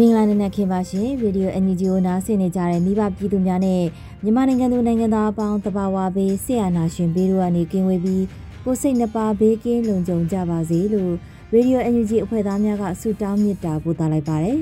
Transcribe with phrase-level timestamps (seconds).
[0.00, 3.82] မင်္ဂလာနံနက်ခင်းပါရှင်ရေဒီယို NUG ကိုနားဆင်နေကြတဲ့မိဘပြည်သူများနဲ့
[4.22, 8.24] မြန်မာနိုင်ငံသူနိုင်ငံသားအပေါင်းတဘာဝဘေးဆရာနာရှင်ဘေးတို့ကနေကင်းဝေးပြီး
[8.64, 11.12] ကိုစိတ်နှပါဘေးကင်းလုံခြုံကြပါစေလို့
[11.52, 14.58] ရေဒီယို NUG အဖွဲ့သားများကဆုတောင်းမေတ္တာပို့သလိုက်ပါတယ်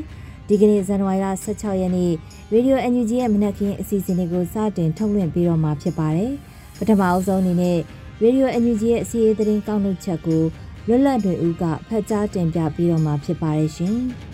[0.48, 2.12] ဒီကနေ့ဇန်နဝါရီလ16ရက်နေ့
[2.52, 6.32] ရေဒီယို NUG ရဲ့မနက်ခင်းအစီအစဉ်လေးကိုစတင်ထုတ်လွှင့်ပေးတော့မှာဖြစ်ပါတယ်
[6.78, 7.78] ပထမအဆုံးအနေနဲ့
[8.22, 10.42] ရေဒီယို NUG ရဲ့အစီအစဉ်ကောက်နှုတ်ချက်ကို
[10.88, 13.98] လွတ်လပ်တွေဦးကဖတ်ကြားတင်ပြပေးတော့မှာဖြစ်ပါတယ်ရှင်။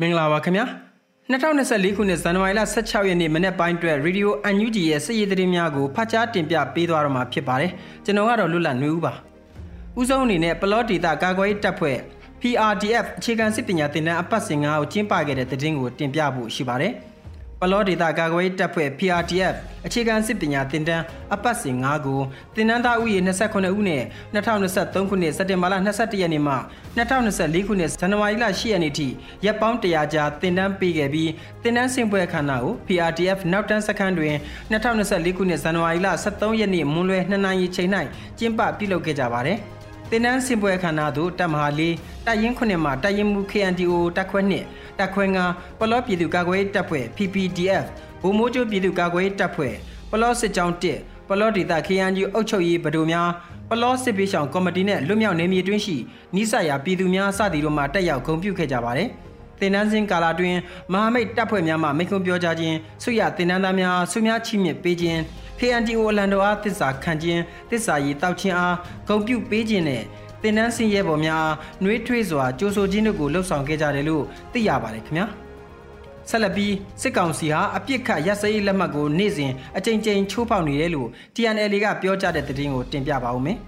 [0.00, 0.64] မင်္ဂလာပါခင်ဗျာ
[1.30, 7.72] 2024ခုနှစ်ဇန်နဝါရီလ16ရက်နေ့မနေ့ပိုင်းအတွက် Radio UNG ရဲ့စစ်ရေးသတင်းများကိုဖတ်ကြားတင်ပြပေးသွားတော့မှာဖြစ်ပါတယ်
[8.04, 9.12] ကျွန်တော်ကတော့လွတ်လပ်နေဦးပါ
[10.00, 11.98] ဦးဆုံးအနေနဲ့ပလော့ဒေတာကာကွယ်ရေးတပ်ဖွဲ့
[12.40, 16.92] PRDF အခြေခံစစ်ပညာသင်တန်းအပတ်စဉ်9ကိုကျင်းပခဲ့တဲ့သတင်းကိုတင်ပြဖို့ရှိပါတယ်
[17.62, 19.54] ပလောဒေတာကာကွယ်တပ်ဖွဲ့ PRTF
[19.86, 22.20] အခြေခံစစ်ပညာသင်တန်းအပတ်စဉ်9ကို
[22.54, 24.02] သင်တန်းသားဥယေ28ဦးနဲ့
[24.34, 26.54] 2023ခုနှစ်စက်တင်ဘာလ22ရက်နေ့မှ
[26.96, 29.08] 2024ခုနှစ်ဇန်နဝါရီလ10ရက်နေ့ထိ
[29.44, 31.30] ရက်ပေါင်း100ကြာသင်တန်းပေးခဲ့ပြီး
[31.62, 34.34] သင်တန်းဆင်ပွဲခန္ဓာကို PRTF နောက်တန်းစခန်းတွင်
[34.72, 37.90] 2024ခုနှစ်ဇန်နဝါရီလ23ရက်နေ့မွန်းလွဲ2နာရီချိန်၌
[38.38, 39.58] ကျင်းပပြုလုပ်ခဲ့ကြပါတယ်။
[40.14, 41.82] သင်တန်းဆင်ပွဲခန္ဓာသို့တပ်မဟာ၄
[42.26, 44.40] တပ်ရင်း9မှတပ်ရင်းမှု KNDO တပ်ခွဲ
[44.70, 45.44] 2တပ်ခွဲငါ
[45.78, 47.84] ပလော့ပြည်သူ့ကာကွယ်ရေးတပ်ဖွဲ့ PPDF
[48.22, 49.74] ဗိုလ်မိုးကျိုးပြည်သူ့ကာကွယ်ရေးတပ်ဖွဲ့
[50.10, 53.28] ပလော့စစ်ကြောင်း1ပလော့ဒေသ KNG အုပ်ချုပ်ရေးဗဒိုများ
[53.70, 55.96] ပလော့စစ်ပေးဆောင်ကော်မတီနဲ့လွတ်မြောက်နေမြေတွင်းရှိ
[56.34, 59.08] နိစရာပြည်သူများစသည်တို့မှတက်ရောက်ဂုဏ်ပြုခဲ့ကြပါတယ်။
[59.60, 60.56] တင်နန်းစင်ကာလာတွင်
[60.92, 65.20] မဟာမိတ်တပ်ဖွဲ့များမှမိန့်ခွန်းပြောကြားခြင်းဆွရတင်နန်းသားများဆုများချီးမြှင့်ပေးခြင်း
[65.58, 68.76] KNDO အလန်တော်အားသစ္စာခံခြင်းသစ္စာရည်တောက်ခြင်းအား
[69.08, 70.02] ဂုဏ်ပြုပေးခြင်းနဲ့
[70.42, 71.46] တင်နန်းစင်ရဲပေါ်များ
[71.82, 75.26] နှွေးထွေးစွာကြိုးဆိုခြင်းတို့ကိုလှုပ်ဆောင်ခဲ့ကြတယ်လို့သိရပါတယ်ခင်ဗျာ
[76.28, 83.58] ဆက်လက်ပြီးစစ်ကောင်စီဟာအပြစ်ခတ်ရက်စရေးလက်မှတ်ကိုနေ့စဉ်အကြိမ်ကြိမ်ချိုးဖောက်နေတယ်လို့ TNL ကပြောကြားတဲ့သတင်းကိုတင်ပြပါဦးမယ်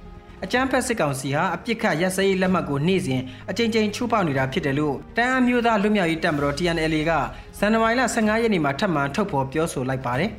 [0.45, 3.21] အကြမ်းဖက်စစ်ကောင်စီဟာအပြစ်ခတ်ရက်စရေးလက်မှတ်ကိုနေ့စဉ်
[3.51, 7.13] အကြိမ်ကြိမ်ချိုးဖောက်နေတာဖြစ်တယ်လို့တန်အမျိုးသားလွတ်မြောက်ရေးတပ်မတော် TNL က
[7.59, 10.31] ဇန်နဝါရီလ15ရက်နေ့မှာထပ်မံထုတ်ဖော်ပြောဆိုလိုက်ပါတယ်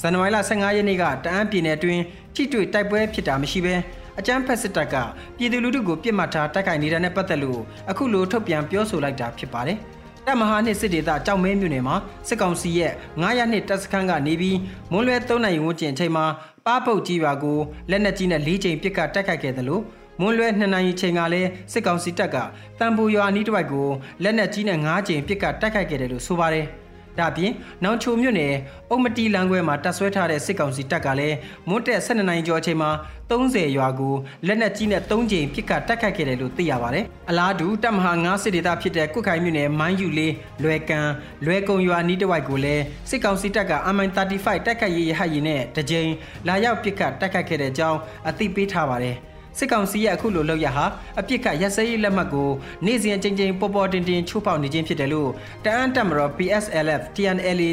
[0.00, 2.00] ဇန်နဝါရီလ15ရက်နေ့ကတအန်းပြည်နယ်တွင်
[2.34, 3.74] ထိတွေ့တိုက်ပွဲဖြစ်တာမရှိဘဲ
[4.18, 4.94] အကြမ်းဖက်စစ်တပ်က
[5.36, 7.60] ပြည်သူလူထုကိုပြစ်မှတ်ထားတိုက်ခိုက်နေတာနဲ့ပတ်သက်လို့
[7.90, 9.78] အခုလိုထုတ်ပြန်ပြောဆိုလိုက်တာဖြစ်ပါတယ်။
[10.26, 11.96] တပ်မဟာနှစ်စစ်ဒေသကြောက်မဲမြို့နယ်မှာ
[12.28, 14.58] စစ်ကောင်စီရဲ့900နှစ်တပ်စခန်းကနေပြီး
[14.92, 16.26] မွန်းလွဲ3နိုင်ဝန်းကျင်အချိန်မှာ
[16.66, 17.58] ပါပုတ်ကြီးရွာကို
[17.90, 19.82] လက်နက်ကြီးနဲ့၄ချိန်ပစ်ခတ်တိုက်ခိုက်ခဲ့တယ်လို့
[20.20, 22.36] မွန်းလွဲ2နိုင်ချိန်ကလည်းစစ်ကောင်စီတပ်က
[22.78, 23.88] တံပူရွာနီးတစ်ဝိုက်ကို
[24.22, 26.68] လက်နက်ကြီးနဲ့9ချိန်ပစ်ခတ်တိုက်ခိုက်ခဲ့တယ်လို့ဆိုပါတယ်။
[27.18, 27.52] ဒါပြင်
[27.84, 28.54] နောင်ချိုမြို့နယ်
[28.90, 31.36] အုံမတီလမ်းခွဲမှာတပ်ဆွဲထားတဲ့စစ်ကောင်စီတပ်ကလည်း
[31.68, 32.90] မွန်းတက်12နိုင်ကျော်အချိန်မှာ
[33.30, 34.14] 30ရွာကို
[34.46, 40.32] လက်နက်ကြီးနဲ့3ကြိမ်ပစ်ခတ်တိုက်ခိုက်ခဲ့တယ်လို့သိရပါတယ်။အလားတူတပ်မဟာ9စစ်ဒေသဖြစ်တဲ့ကုတ်ခိုင်မြို့နယ်မိုင်းယူလေး
[40.62, 41.08] လွယ်ကန်
[41.44, 46.10] လွယ်ကုံရွာနီးတစ်ဝိုက်ကိုလည်းစစ်ကောင်စီတပ်က MI35 တိုက်ခိုက်ရေးရဟတ်ရင်နဲ့တကြိမ်
[46.48, 47.98] လာရောက်ပစ်ခတ်တိုက်ခိုက်ခဲ့တဲ့အကြောင်း
[48.28, 49.16] အသိပေးထားပါတယ်။
[49.58, 50.86] စစ်ကောင်စီရဲ့အခုလိုလုပ်ရဟာ
[51.20, 52.50] အပြစ်ကရက်စဲရေးလက်မှတ်ကို
[52.86, 55.30] နေ့စဉ်ချင်းချင်းပေါ်ပေါ်တင်တင်ချိုးဖောက်နေခြင်းဖြစ်တယ်လို့
[55.64, 57.70] တအန်းတက်မတော် PSLF TNLA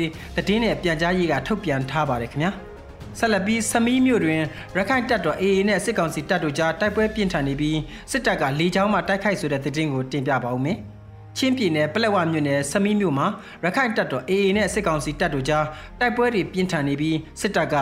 [0.47, 2.51] တည်င်းနဲ့ပြန်ကြားရေးကထုတ်ပြန်ထားပါတယ်ခင်ဗျာ
[3.19, 4.41] ဆက်လက်ပြီးစမီးမြို့တွင်
[4.75, 7.77] ရခိုင်တပ်တော် AA နဲ့စစ်ကောင်စီတပ်တို့ကြားတိုက်ပွဲပြင်းထန်နေပြီး
[8.11, 10.77] စစ်တပ်ကလေကြောင်းမှတိုက်ခိုက်ဆိုတဲ့သတင်းကိုတင်ပြပါဦးမယ်။
[11.37, 13.27] ချင်းပြည်နယ်ပလက်ဝမြို့နယ်စမီးမြို့မှာ
[13.63, 15.65] ရခိုင်တပ်တော် AA နဲ့စစ်ကောင်စီတပ်တို့ကြား
[15.99, 17.75] တိုက်ပွဲတွေပြင်းထန်နေပြီးစစ်တပ်က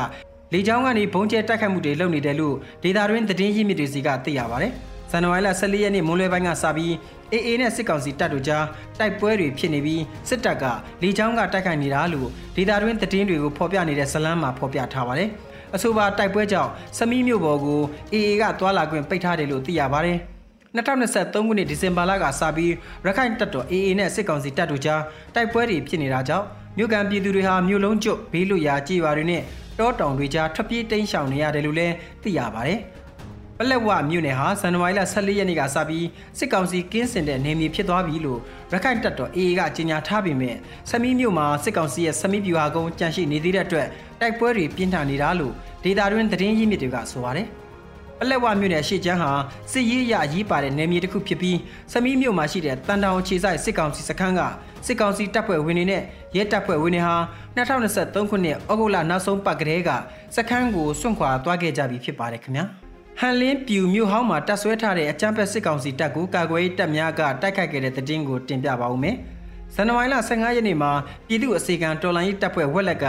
[0.53, 4.71] လေကြောင်းကနေဘုံကျဲတိုက်ခတ်မှုတွေလုပ်နေတယ်လို့ဒေတာတွင်းသတင်းရင်းမြစ်တွေစီကသိရပါတယ်။
[5.11, 6.91] ဇန်နဝါရီလ14ရက်နေ့မွန်းလွဲပိုင်းကစပြီး
[7.33, 8.65] AA နဲ့စစ်ကောင်စီတပ်တို့ကြား
[8.99, 10.63] တိုက်ပွဲတွေဖြစ်နေပြီးစစ်တပ်က
[11.01, 15.29] လေကြောင်းကတိုက်ခိုက်နေတာလို့ဒေတာတွင်းသတင်းတွေကိုဖော်ပြနေတဲ့ဇလန်းမှာဖော်ပြထားပါတယ်။
[15.75, 17.79] အဆိုပါတိုက်ပွဲကြောင့်စမီးမြို့ပေါ်ကို
[18.13, 20.17] AA ကသွာလာခွင့်ပိတ်ထားတယ်လို့သိရပါတယ်။
[20.75, 22.73] 2023ခုနှစ်ဒီဇင်ဘာလကစပြီး
[23.05, 25.01] ရခိုင်တပ်တော် AA နဲ့စစ်ကောင်စီတပ်တို့ကြား
[25.35, 26.45] တိုက်ပွဲတွေဖြစ်နေတာကြောင့်
[26.77, 29.41] မြို့ကန်ပြည်သူတွေဟာမြို့လုံးကျွတ်ဘေးလွတ်ရာကြေးရွာတွေနဲ့
[29.79, 32.79] တောတောင်တွေကြားထွက်ပြေးတိမ်းရှောင်နေရတယ်လို့လည်းသိရပါတယ်။
[33.57, 36.05] ပလက်ဝမြို့နယ်ဟာဇန်နဝါရီလ14ရက်နေ့ကစပြီး
[36.37, 38.39] စစ်ကောင်စီကင်းစင်တဲ့နေမြေဖြစ်သွားပြီလို့
[38.71, 40.55] ရခိုင်တပ်တော် AA ကကြေညာထားပေမဲ့
[40.89, 43.87] ဆမီးမြို့မှာစစ်ကောင်စီရဲ့ဆမီးဗျူဟာကုန်းကြန့်ရှိနေသေးတဲ့အတွက်
[44.19, 45.53] တိုက်ပွဲတွေပြင်းထန်နေတာလို့
[45.83, 47.47] ဒေတာတွင်သတင်းရင်းမြစ်တွေကဆိုပါတယ်။
[48.19, 49.31] ပလက်ဝမြို့နယ်ရှေ့ကျန်းဟာ
[49.71, 51.57] စစ်ရေးအရအရေးပါတဲ့နယ်မြေတစ်ခုဖြစ်ပြီး
[51.91, 54.41] ဆမီးမြို့မှာရှိတဲ့တန်တောင်ခြေဆိုင်စစ်ကောင်စီစခန်းက
[54.85, 56.01] စစ်ကောင်စီတပ်ဖွဲ့ဝင်တွေနဲ့
[56.35, 57.15] ရဲတပ်ဖွဲ့ဝင်တွေဟာ
[57.55, 59.89] 2023ခုနှစ်ဩဂုတ်လနောက်ဆုံးပတ်ကလေးက
[60.35, 62.65] စခန်းကိုစွန့်ခွာသွားခဲ့ကြပြီဖြစ်ပါတယ်ခင်ဗျာ။
[63.19, 69.15] ဟန်လင်းပြူမြို့ဟောင်းမှာတပ်ဆွဲထားတဲ့အကြမ်းဖက်စစ်ကောင်စီတပ်ကိုကာကွယ်ရေးတပ်များကတိုက်ခိုက်ခဲ့တဲ့တဲ့တင်ကိုတင်ပြပါဦးမယ်။
[69.75, 70.91] ဇန်နဝါရီလ15ရက်နေ့မှာ
[71.27, 73.05] ပြည်သူ့အစီကံတော်လိုင်းရေးတပ်ဖွဲ့ဝက်လက်က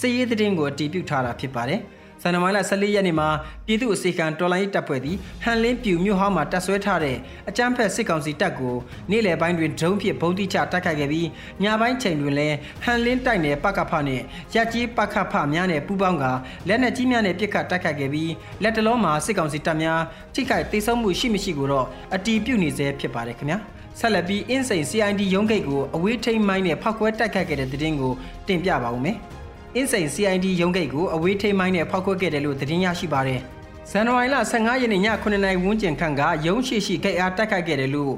[0.00, 1.80] စစ်ရေးတဲ့တင်ကိုအတည်ပြုထားတာဖြစ်ပါတယ်။
[2.24, 3.28] ဇန်နဝါရီလ14ရက်နေ့မှာ
[3.66, 7.16] ပြည်သူ့အစီကံတော်လိုင်းတပ်ဖွဲ့သည်ဟန်လင်းပြူမြို့ဟောင်းမှာတပ်ဆွဲထားတဲ့
[7.48, 8.74] အကြမ်းဖက်စစ်ကောင်စီတပ်ကို
[9.10, 11.28] နေ့လယ်ပိုင်းတွင်ဒရုန်းဖြင့်ဗုံးတိချတိုက်ခိုက်ခဲ့ပြီး
[11.62, 14.20] ညပိုင်းချိန်တွင်လည်းဟန်လင်းတိုက်နယ်ပကဖနဲ့
[14.54, 16.24] ရက်ကြီးပကဖများနဲ့ပူးပေါင်းက
[16.68, 18.32] လက်နက်ကြီးများနဲ့ပစ်ခတ်တိုက်ခိုက်ခဲ့ပြီး
[18.62, 20.00] လက်တလုံးမှာစစ်ကောင်စီတပ်များ
[20.34, 23.58] ထိခိုက်ဒေဆုံးမှုရှိမရှိကိုတော့အတီးပြုတ်နေစေဖြစ်ပါတယ်ခင်ဗျာ
[24.00, 28.12] ဆက်လက်ပြီးအင်းစိန် CID ရုံးဂိတ်ကိုအဝေးထိန်မိုင်းနဲ့ဖောက်ခွဲတိုက်ခိုက်ခဲ့တဲ့တဲ့တင်ကို
[28.48, 29.18] တင်ပြပါဦးမယ်။
[29.76, 33.40] အင်းစိန် CID ရုံးဂိတ်ကိုအဝေးထိမိုင်းနဲ့ဖောက်ခွက်ခဲ့တယ်လို့သတင်းရရှိပါတယ်။
[33.90, 38.12] ဇန်နဝါရီလ15ရက်နေ့ည9:00နာရီဝန်းကျင်ခန့်ကရုံးရှိရှိဂိတ်အားတိုက်ခိုက်ခဲ့တယ်လို့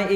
[0.00, 0.14] YA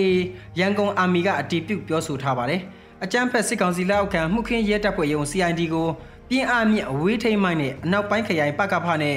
[0.59, 2.61] ရန်ကုန်အာမီကအတည်ပြုပြောဆိုထားပါတယ်။
[3.05, 5.89] အကြမ်းဖက်စစ်ကောင်စီလက်အောက်ခံမှုခင်းရဲတပ်ဖွဲ့ရုံး CID ကို
[6.29, 9.17] ပြင်းအားမြင့်အဝေးထိမိုင်းနဲ့အနောက်ပိုင်းခရိုင်ပကဖနဲ့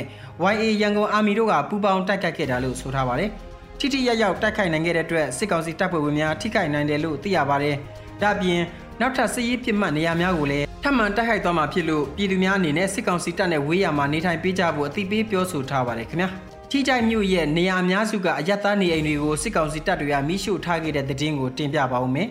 [0.54, 3.30] YA ရန်ကုန်အာမီတို့ကပူးပေါင်းတိုက်ခိုက်ခဲ့တာလို့ဆိုထားပါတယ်။
[3.80, 7.76] ထိထိရရောက်တိုက်ခိုက်နိုင်ခဲ့တဲ့အတွက်စစ်ကောင်စီတပ်ဖွဲ့ဝင်များထိခိုက်နိုင်တယ်လို့သိရပါတယ်။
[8.22, 8.62] ဒါ့အပြင်
[9.02, 16.30] နောက်ထပ်စစ်ရေးပြစ်မှတ်နေရာများကိုလည်း ထပ်မံတိုက်ခိုက်သွားမှာဖြစ်လို့ပြည်သူများအနေနဲ့စစ်ကောင်စီတပ်နဲ့ဝေးရမှာနေထိုင်ပေးကြဖို့အသိပေးပြောဆိုထားပါတယ်ခင်ဗျာ
[16.72, 22.28] ထိကြိုက်မြို့ရဲ့နေရာအများစုကအယက်သားနေအိမ်တွေကိုစစ်ကောင်စီတပ်တွေကမိရှို့ထားခဲ့တဲ့တဲ့င်းကိုတင်ပြပါဦးမယ်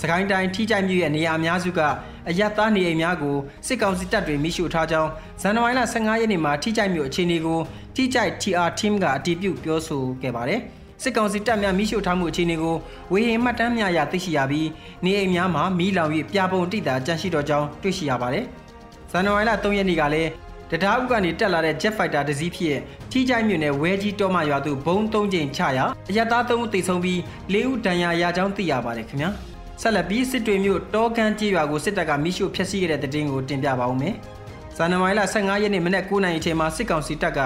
[0.00, 1.80] စကိုင်းတိုင်းထိကြိုက်မြို့ရဲ့နေရာအများစုက
[2.28, 3.36] အယက်သားနေအိမ်များကို
[3.66, 5.10] စစ်ကောင်စီတပ်တွေမိရှို့ထားကြောင်း
[5.42, 7.60] ဇန်နဝါရီလ15ရက်နေ့မှာထိကြိုက်မြို့အခြေအနေကို
[7.96, 10.62] ထိကြိုက် TR team ကအတည်ပြုပြောဆိုခဲ့ပါတယ်။
[11.02, 12.76] စစ်ကောင်စီတပ်များမိရှို့ထားမှုအခြေအနေကို
[13.12, 14.68] ဝေဟင်မှတ်တမ်းများရသိရှိရပြီး
[15.04, 18.44] နေအိမ်များမှာမီးလောင်၍ပြပုံတိတာကြန့်ရှိတော်ကြောင်းတွေ့ရှိရပါတယ်။
[19.10, 20.30] ဇန်နဝါရီလ3ရက်နေ့ကလည်း
[20.70, 22.78] တရားဥကနေတက်လာတဲ့ Jet Fighter တစ်စီးဖြစ်
[23.10, 27.18] ထိကြိုက်မြို့နယ်ဝဲကြီးတောမရွာသို့ဘုံ၃ချိန်ချရာအရတား၃ဦးတိတ်ဆုံးပြီး
[27.52, 29.30] ၄ဦးဒဏ်ရာရကြောင်းသိရပါတယ်ခင်ဗျာ။
[29.82, 34.14] ဆက်လက်ပြီးစစ်တွေမြို့တောကန်းကြီးရွာကိုစစ်တပ်ကမိရှို့ဖျက်ဆီးခဲ့တဲ့တဲ့တင်ကိုတင်ပြပါဦးမယ်။
[34.76, 37.40] ဇန်နဝါရီလ15ရက်နေ့မနက်9:00နာရီအချိန်မှာစစ်ကောင်စီတပ်က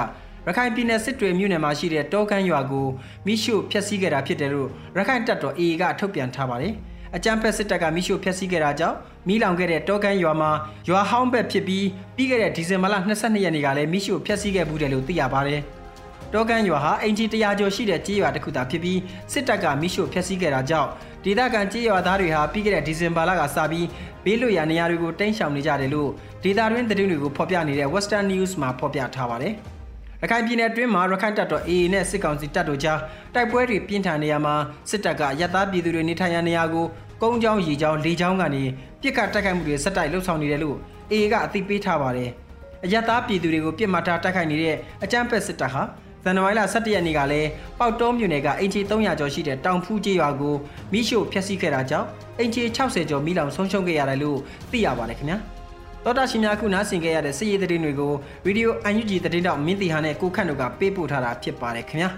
[0.46, 2.87] ရခိုင်ပြည်နယ်စစ်တွေမြို့နယ်မှာရှိတဲ့တောကန်းရွာကို
[3.26, 6.75] မိရှုဖျက်ဆီးခဲ့တာဖြစ်တယ်လို့ရခိုင်တပ်တော် AA ကထုတ်ပြန်ထားပါတယ်။
[7.16, 8.96] အကြမ်းဖက်စစ်တပ်ကမိရှုဖျက်ဆီးခဲ့တာကြောင့်
[9.28, 10.50] မိလောင်ခဲ့တဲ့တောကန်းရွာမှာ
[10.88, 15.60] ရွာဟောင်းဘက်ဖြစ်ပြီးပြီးခဲ့တဲ့ဒီဇင်ဘာလ22ရက်နေ့ကလည်းမိရှုဖျက်ဆီးခဲ့မှုတယ်လို့သိရပါတယ်။
[16.34, 18.98] တောကန်းရွာဟာအင်ဂျီ100ကျော်ရှိတဲ့ကြေးရွာတစ်ခုသာဖြစ်ပြီး
[19.32, 20.88] စစ်တပ်ကမိရှုဖျက်ဆီးခဲ့တာကြောင့်
[21.25, 23.86] ဒေသခံကြေးရွာသားတွေဟာပြီးခဲ့တဲ့ဒီဇင်ဘာလကစပြီး
[24.25, 26.10] ဘေးလွတ်ရာနေရာတွေကိုတိမ်းရှောင်နေကြတယ်လို့
[26.44, 29.54] ဒေသတွင်းသတင်းတွေကိုဖော်ပြနေတဲ့ Western News မှာဖော်ပြထားပါတယ်။
[30.22, 33.00] ရခိုင်ပြည်နယ်အတွင်းမှာရခိုင်တပ်တော် AA နဲ့စစ်ကောင်စီတပ်တို့ကြား
[33.34, 34.55] တိုက်ပွဲတွေပြင်းထန်နေရမှာ
[34.90, 36.87] စစ်တပ်ကရပ်သားပြည်သူတွေနေထိုင်ရာနေရာကို
[37.22, 38.62] ကုန်းချောင်းရေချောင်းလေချောင်းကနေ
[39.00, 40.76] ပြစ်ခတ်တိုက်ခိုက်မှုတွေဆက်တိုက်လှုပ်ဆောင်နေတယ်လို့
[41.12, 42.31] AA ကအသိပေးထားပါတယ်။
[42.84, 45.82] အရပ်သားပြည်သူတွေကိုပြစ်မှတ်ထားတိုက်ခိုက်နေတဲ့အကြမ်းဖက်စစ်တပ်ဟာ
[46.25, 50.55] ဇန်နဝါရီလ17ရက်နေ့ကလည်းပေါက်တောမြို့နယ်ကအင်ချီ300ကျော်ရှိတဲ့တောင်ဖူးကျေးရွာကို
[50.93, 52.06] မိရှို့ဖျက်ဆီးခဲ့တာကြောင့်
[52.38, 54.38] အင်ချီ60ကျော်မိလောင်ဆုံးရှုံးခဲ့ရတယ်လို့
[54.70, 55.38] သိရပါတယ်ခင်ဗျာ။
[56.05, 58.12] တော်တာရှင်များခုနားဆင်ခဲ့ရတဲ့စည်ရည်သတင်းတွေကို
[58.44, 62.11] ဗီဒီယို UNG သတင်းတောက်မင်းတီဟာနဲ့ကိုခန့်တို့ကပေးပို့ထားတာဖြစ်ပါတယ်ခင်ဗျာ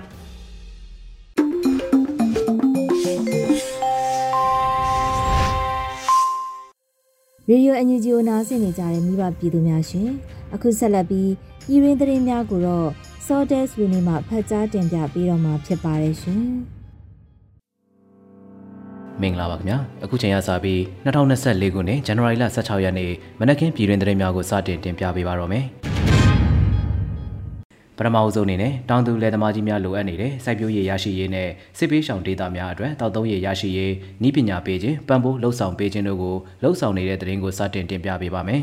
[7.48, 10.08] ရေဒီယိုအန်ယူဂျီကိုနားဆင်နေကြတဲ့မိဘပြည်သူများရှင်
[10.54, 11.30] အခုဆက်လက်ပြီး
[11.66, 12.88] ပြည်ရင်းသတင်းများကိုတော့
[13.26, 16.42] Sortes ဝင်းနေမှဖတ်ကြားတင်ပြပေးတော့မှာဖြစ်ပါတယ်ရှင်။
[19.22, 23.10] မင်္ဂလာပါခင်ဗျာအခုချိန်ရစပြီး2024ခုနှစ်ဇန်နဝါရီလ16ရက်နေ့
[23.40, 25.64] မနက်ခင်းပြည်တွင်သတင်းများကိုစတင်တင်ပြပေးပါတော့မယ်
[27.96, 31.48] ပထမအဆုံးအနေနဲ့တောင်သူလယ်သမားကြီးများလိုအပ်နေတဲ့စိုက်ပျိုးရေးရရှိရေးနဲ့
[31.78, 33.92] စစ်ပေးရှောင်ဒေသများအတွက်တောက်သုံးရေးရရှိရေး
[34.26, 38.62] ဤပညာပေးခြင်းပံ့ပိုးလှုပ်ဆောင်ပေးခြင်းတို့ကိုလှုပ်ဆောင်နေတဲ့သတင်းကိုစတင်တင်ပြပေးပါမယ်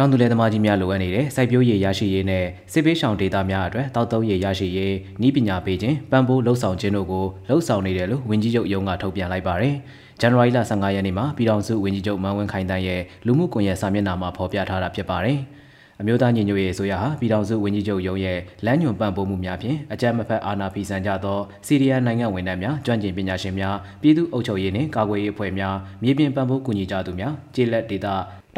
[0.00, 4.94] တောင်သူလယ်သမားကြီးများလိုအပ်နေတဲ့စိုက်ပျိုးရေးရရှိရေးနဲ့စစ်ပေးရှောင်ဒေသများအတွက်တောက်သုံးရေးရရှိရေး
[5.26, 9.74] ဤပညာပေးခြင်းပံ့ပိုးလှုပ်ဆောင်ခြင်းတို့ကိုလှုပ်ဆောင်နေတယ်လို့ဝန်ကြီးချုပ်ရုံးကထုတ်ပြန်လိုက်ပါတယ်။
[10.20, 15.38] ဇန်နဝါရီလ15ရက်နေ့မှာပြည်ထောင်စုဝန်ကြီးချုပ်မန်ဝင်းခိုင်တန်းရဲ့လူမှုကွန်ရက်စာမျက်နှာမှာဖော်ပြထားတာဖြစ်ပါတယ်။
[16.00, 28.06] အမျိုးသားညီညွတ်ရေးအစိုးရဟာပြည်ထောင်စုဝန်ကြီးချုပ်ရုံးရဲ့လမ်းညွှန်ပံ့ပိုးမှုများဖြင့်အကြမ်းမဖက်အာဏာဖီဆန်ကြသောစီးရီးယားနိုင်ငံဝန်ထမ်းများကျွမ်းကျင်ပညာရှင်များပြည်သူ့အုပ်ချုပ်ရေးနှင့်ကာကွယ်ရေးအဖွဲ့များမြေပြင်ပံ့ပိုးကူညီကြသူများကျေးလက်ဒေသ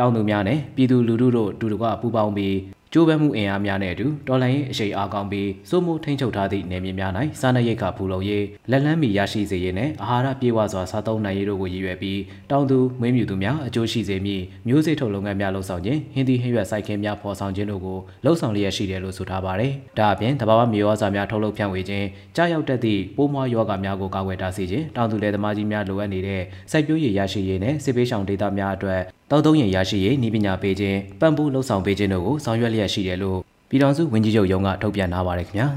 [0.00, 2.56] တောင်သူများနဲ့ပြည်သူလူထုတို့တူတကွပူးပေါင်းပြီး
[2.92, 33.38] ကျိုးပန်းမှုအင်အားများနဲ့အတူတော်လှန်ရေးအရှိန်အားကောင်းပြီးစိုးမိုးထိန်းချုပ်ထားသည့်နယ်မြေများ၌စားနပ်ရိက္ခာဖူလုံရေးလက်လန်းမီရရှိစေရေးနဲ့အာဟာရပြေဝစွာစားသုံးနိုင်ရေးတို့ကိုရည်ရွယ်ပြီးတောင်သူမွေးမြူသူများအကျိုးရှိစေမည့်မျိုးစေ့ထုတ်လုပ်ငန်းများလှုပ်ဆောင်ခြင်းဟင်းသီးဟင်းရွက်စိုက်ခင်းများဖော်ဆောင်ခြင်းတို့ကိုလှုပ်ဆောင်လျက်ရှိတယ်လို့ဆိုထားပါတယ်။ဒါအပြင်တဘာဝမြေဩဇာများထုတ်လုပ်ဖြန့်ဝေခြင်းကြားရောက်တတ်သည့်ပိုးမွှားယောဂများကိုကာကွယ်တားဆီးခြင်းတောင်သူလယ်သမားကြီးများလိုအပ်နေတဲ့စိုက်ပျိုးရေးရရှိရေးနဲ့စစ်ပေးဆောင်ဒေသများအတွက် တောက်သုံးရင်ရရှိရေးဤပညာပေးခြင်းပံ့ပိုးလှုပ်ဆောင်ပေးခြင်းတို့ကိုဆောင်ရွက်လျက်ရှိတယ်လို့
[33.70, 35.68] ပြည်ထောင်စုဝန်ကြီးချုပ်ရုံးကထုတ်ပြန်ထားပါတယ်ခင်ဗျာ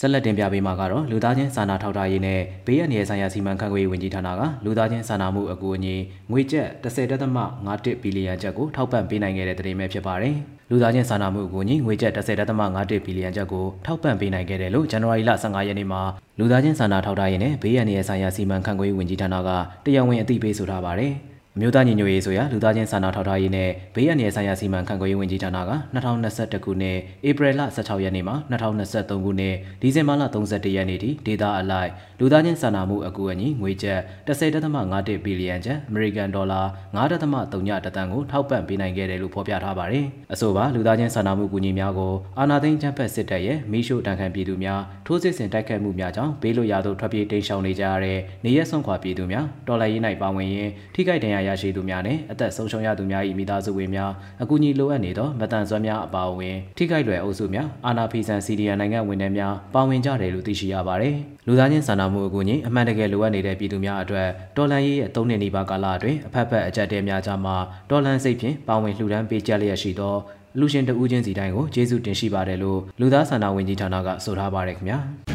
[0.00, 5.94] ဆက်လက်တင်ပြပေးမှာကတော့လူသားချင်းစာနာထောက်ထားရေးနဲ့ဘေးအန္တရာယ်ဆိုင်ရာစီမံခန့်ခွဲရေးဝန်ကြီးဌာနကလူသားချင်းစာနာမှုအကူအညီ
[6.30, 10.34] ငွေကျပ်10.51ဘီလီယံကျပ်ကိုထောက်ပံ့ပေးနိုင်ခဲ့တဲ့သတင်းပဲဖြစ်ပါတယ်။
[10.70, 16.02] လူသားချင်းစာနာမှုအကူအညီငွေကျပ်10.51ဘီလီယံကျပ်ကိုထောက်ပံ့ပေးနိုင်ခဲ့တယ်လို့ဇန်နဝါရီလ15ရက်နေ့မှာ
[16.38, 19.50] လူသားချင်းစာနာထောက်ထားရေးနဲ့ဘေးအန္တရာယ်ဆိုင်ရာစီမံခန့်ခွဲရေးဝန်ကြီးဌာနက
[19.84, 21.14] တရားဝင်အသိပေးဆိုထားပါတယ်။
[21.56, 26.96] အမျိုးသားညီညွတ်ရေးဆိုရာလူသားချင်းစာနာထောက်ထားရေးနဲ့ဘေးအန္တရာယ်ဆိုင်ရာစီမံခန့်ခွဲရေးဝန်ကြီးဌာနက2021ခုနှစ်
[27.28, 36.60] ဧပြီလ16ရက်နေ့မှ2023ခုနှစ်ဒီဇင်ဘာလ31ရက်နေ့ထိဒေတာအလိုက်လူသားချင်းစာနာမှုအကူအညီငွေကျပ်10.51ဘီလီယံကျပ်အမေရိကန်ဒေါ်လာ
[36.94, 54.10] 9.3တန်ကိုထောက်ပံ့ပေးနိုင်ခဲ့တယ်လို့ဖော်ပြထားပါတယ်။အဆိုပါလူသားချင်းစာနာမှုကူညီများကိုအာနာသိန်းချမ်းဖက်စစ်တပ်ရဲ့မိရှုတန်ခံပြည်သူများထိုးစစ်ဆင်တိုက်ခတ်မှုများကြောင့်ဘေးလွတ်ရာသို့ထွက်ပြေးတိမ်းရှောင်နေကြရတဲ့နေရက်ဆုံးခွာပြည်သူများတော်လှန်ရေး၌ပါဝင်ရင်းထိခိုက်ဒဏ်ရာရရှိသူများနဲ့အသက်ဆုံးရှုံးရသူများ၏မိသားစုဝင်များ
[54.42, 61.14] အကူအညီလိုအပ်နေသောမတန်ဆွမ်းများအပါအဝင်ထိခိုက်လွယ်အုပ်စုများအာနာဖီဆန်စီဒီယန်နိုင်ငံဝန်ထမ်းများပါဝင်ကြတယ်လို့သိရှိရပါတယ်။
[61.46, 67.56] လူသားချင်းစာနာမှုအကူအညီအမှန်တကယ်လိုအပ်နေတဲ့ပြည်သူများအတွက်တော်လန်ရေးရဲ့၃နှစ်နီးပါးကာလအတွင်းအဖက်ဖက်အကြက်တဲများကြားမှာ
[67.90, 70.14] တော်လန်စိတ်ဖြင့်ပါဝင်လှူဒန်းပေးကြလျက်ရှိသော
[70.58, 75.00] လူရှင်တဦးချင်းစီတိုင်းကိုကျေးဇူးတင်ရှိပါတယ်လို့လူသားစာနာဝန်ကြီးဌာနကဆိုထားပါတယ်ခင်ဗျာ။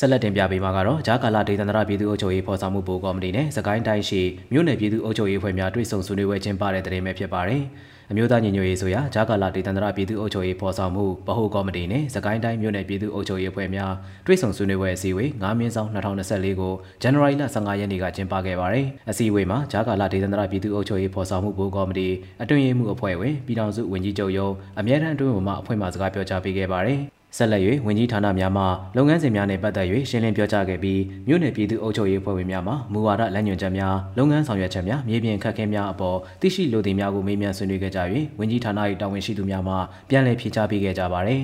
[0.00, 7.62] ဆက်လက်တင်ပြပေးမှာကတော့ဂျာကာလာဒေသန္တရပြည်သူ့အုပ်ချုပ်ရေးဖော်ဆောင်မှုဘိုးကော်မတီနဲ့စကိုင်းတိုင်းရှိမြို့နယ်ပြည်သူ့အုပ်ချုပ်ရေးဖွဲ့များတွေ့ဆုံဆွေးနွေးပွဲကျင်းပတဲ့တဲ့တင်ပဲဖြစ်ပါတယ်။
[8.10, 13.92] အမျိုးသားညီညွတ်ရေးဆိုရာဂျာကာလာဒေသန္တရပြည်သူ့အုပ်ချုပ်ရေးဖော်ဆောင်မှုဗဟိုကော်မတီနဲ့စကိုင်းတိုင်းမြို့နယ်ပြည်သူ့အုပ်ချုပ်ရေးဖွဲ့များ
[14.26, 22.08] တွေ့ဆုံဆွေးနွေးပွဲအစည်းအဝေး9မြင်းဆောင်2024ကိုဇန်နဝါရီလ15ရက်နေ့ကကျင်းပခဲ့ပါတယ်။အစည်းအဝေးမှာဂျာကာလာဒေသန္တရပြည်သူ့အုပ်ချုပ်ရေးဖော်ဆောင်မှုဘိုးကော်မတီ
[22.42, 27.00] အတွင်းရေးမှူးအဖွဲ့ဝင်ပြည်ထောင်စုဝန်ကြီးချုပ်ရုံးအမြဲတမ်းအတွင်းမှအဖွဲ့မှစကားပြောကြားပေးခဲ့ပါတယ်။
[27.36, 28.64] ဆက်လက်၍ဝန်ကြီးဌာနများမှ
[28.96, 38.00] လုပ်ငန်းစဉ်များနှင့်ပတ်သက်၍ရှင်းလင်းပြောကြားခဲ့ပြီးမြို့နယ်ပြည်သူ့အုပ်ချုပ်ရေးဖွဲ့ဝင်များမှမူဝါဒလမ်းညွှန်ချက်များလုပ်ငန်းဆောင်ရွက်ချက်များမြေပြင်ခက်ခဲများအပေါ်သိရှိလိုသည့်များကိုမေးမြန်းဆွေးနွေးခဲ့ကြ၍
[38.38, 39.74] ဝန်ကြီးဌာန၏တာဝန်ရှိသူများမှ
[40.08, 41.42] ပြန်လည်ဖြေကြားပေးခဲ့ကြပါသည်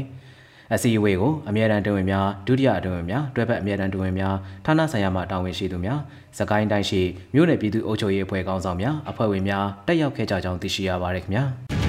[0.73, 4.35] အစည်းအဝေးကိုအမြဲတမ်းတွင်ဝင်များဒုတိယအတွင်ဝင်များတွဲဖက်အမြဲတမ်းတွင်ဝင်များ
[4.67, 6.01] ဌာနဆိုင်ရာမှတာဝန်ရှိသူများ
[6.39, 7.03] စကိုင်းတိုင်းရှိ
[7.35, 11.45] မြို့နယ်ပြည်သူ့အုပ်ချုပ်ရေးအဖွဲ့ကောင်းဆောင်များအဖွဲ့ဝင်များတက်ရောက်ခဲ့ကြကြောင်းသိရှိရပါတယ်ခင်ဗျာ
[11.83, 11.84] အ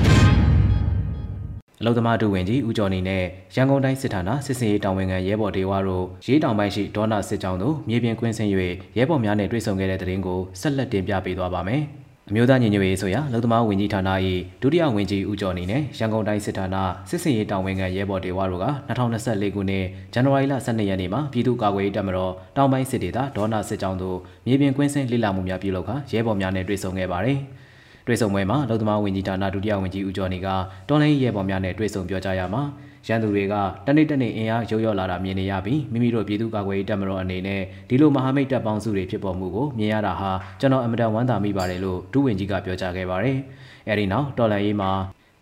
[1.85, 3.23] လုံသမားဒုဝင်ကြီးဦးကျော်နေနဲ့
[3.55, 8.49] ရန်ကုန်တိုင်းစစ်ဌာနစစ်စင်ရေးတာဝန်ခံရဲဘော်ဒေဝါတို့ရေးတောင်ပိုင်းရှိဒေါနာစစ်ကြောင်းတို့မြေပြင်ကွင်းဆင်း၍
[8.97, 11.83] ရဲဘော်များနဲ့တွေ့ဆုံခဲ့တဲ့တဲ့ရင်ကိုဆက်လက်တင်ပြပေးသွားပါမယ်။
[12.29, 14.01] အမျိုးသားညီညွတ်ရေးဆိုရာလုံသမားဝင်ကြီးဌာန၏
[14.61, 16.75] ဒုတိယဝင်ကြီးဦးကျော်နေနဲ့ရန်ကုန်တိုင်းစစ်ဌာန
[17.09, 27.39] စစ်စင်ရေးတာဝန်ခံရဲဘော်ဒေဝါတို့က2024ခုနှစ်ဇန်နဝါရီလ12ရက်နေ့မှာပြည်သူ့ကာကွယ်ရေးတပ်မတော်တောင်ပိုင်းစစ်ဒေသဒေါနာစစ်ကြောင်းတို့မြေပြင်ကွင်းဆင်းလေ့လာမှုများပြုလုပ်ခါရဲဘော်များနဲ့တွေ့ဆုံခဲ့ပါတယ်။
[28.07, 30.47] တွေ့ဆုံပွဲမှာလုံသမားဝန်ကြီးဌာနဒုတိယဝန်ကြီးဦးကျော်နေက
[30.89, 32.63] တော်လိုင်းရဲဘော်များနဲ့တွေ့ဆုံပြောကြားရမှာ
[33.07, 43.37] ရန်သူတွေကတနေ့တနေ့အင်အားရုပ်ရော့လာတာမြင်နေရပြီးမိမိတို့ပြည်သူ့ကာကွယ်ရေးတပ်မတော်အနေနဲ့ဒီလိုမဟာမိတ်တပ်ပေါင်းစုတွေဖြစ်ပေါ်မှုကိုမြင်ရတာဟာကျွန်တော်အမတန်ဝမ်းသာမိပါတယ်လို့ဒုဝန်ကြီးကပြောကြားခဲ့ပါတယ်။
[43.89, 44.91] အဲဒီနောက်တော်လိုင်းရေးမှာ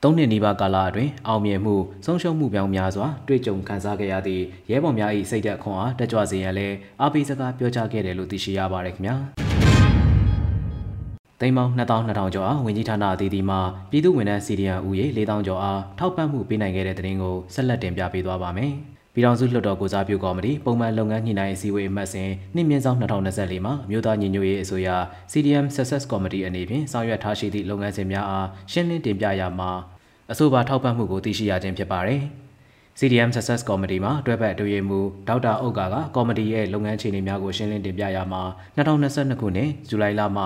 [0.03, 6.67] သုံးနှစ်နီးပါးကာလအတွင်းအောင်မြင်မှုဆုံးရှုံးမှုပြောင်းများစွာတွေ့ကြုံခံစားခဲ့ရသည့်ရဲဘော်များ၏စိတ်ဓာတ်ခွန်အားတက်ကြွစေရန်လဲ
[7.01, 9.17] အားပေးစကားပြောကြားခဲ့တယ်လို့သိရှိရပါတယ်ခင်ဗျာ။
[11.43, 13.57] သိန်းပေါင်း2200ကျော်အားဝင်ကြီးဌာနအသီးသီးမှ
[13.91, 18.71] ပြည်သူ့ဝန်ထမ်းစီဒီအန်ဦးရေ4000ကျော်အားထောက်ပံ့မှုပေးနိုင်ခဲ့တဲ့တဲ့တင်ကိုဆက်လက်တင်ပြပေးသွားပါမယ်။
[19.13, 24.89] ပြည်ထောင်စုလွှတ်တော်ကိုစားပြုကော်မတီပုံမှန်လုပ်ငန်းညှိနှိုင်းအစည်းအဝေးအမှတ်စဉ်နှစ်မြင့်ဆောင်2024မှာမြို့သားညီညွတ်ရေးအစိုးရ
[25.31, 29.71] CDM Success Committee အနေဖြင့်ဆောင်ရွက်ထားရှိသည့်လုပ်ငန်းစဉ်များအားရှင်းလင်းတင်ပြရမှာ
[30.31, 32.21] အဆိုပါထောက်ပံ့မှုကိုသိရှိရခြင်းဖြစ်ပါတယ်။
[33.00, 38.41] CDM Success Committee မှာတွဲဖက်အတွင်းရေးမှူးဒေါက်တာအုတ်ကာကကော်မတီရဲ့လုပ်ငန်းအခြေအနေများကိုရှင်းလင်းတင်ပြရမှာ
[38.77, 40.45] 2022ခုနှစ်ဇူလိုင်လမှ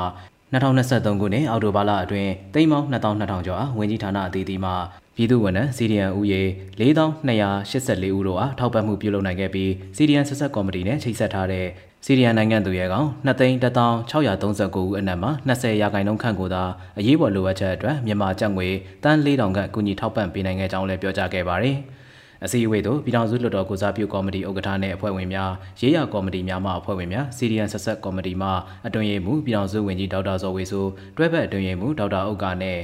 [0.53, 4.71] 2023ခုနှစ်အောက်တိုဘာလအတွင်းတိမ်ပေါင်း2200ကျော်အားဝင်ကြီးဌာနအသီးသီးမှ
[5.15, 6.41] ပြည်သူ့ဝန်ထမ်းစီဒီအန်ဦးရေ
[6.79, 11.65] 4284ဦးတို့အားထောက်ပံ့မှုပြုလုပ်နိုင်ခဲ့ပြီးစီဒီအန်ဆက်ဆက်ကော်မတီနဲ့ချိတ်ဆက်ထားတဲ့
[12.05, 16.63] စီရီယန်နိုင်ငံသူရဲကောင်2,136ဦးအနက်မှာ20ရာခိုင်နှုန်းခန့်ကိုသာ
[16.99, 18.67] အရေးပေါ်လိုအပ်ချက်အတွက်မြန်မာကျပ်ငွေ
[19.03, 21.77] တန်း4000ခန့်အကူအညီထောက်ပံ့ပေးနိုင်ခဲ့ကြောင်းလည်းပြောကြားခဲ့ပါတယ်။
[22.45, 28.49] အစည်းအဝေးသို့ပြည်ထောင်စုလွှတ်တော်ကိုစားပြုကော်မတီဥက္ကဋ္ဌနဲ့အဖွဲ့ဝင်များရေးရကော်မတီများမှအဖွဲ့ဝင်များစီရီယန်ဆက်ဆက်ကော်မတီမှ
[28.87, 30.85] အတွင်ရေးမှူးပြည်ထောင်စုဝန်ကြီးဒေါက်တာဇော်ဝေဆို
[31.17, 32.79] တွဲဖက်အတွင်ရေးမှူးဒေါက်တာဥက္ကာနဲ့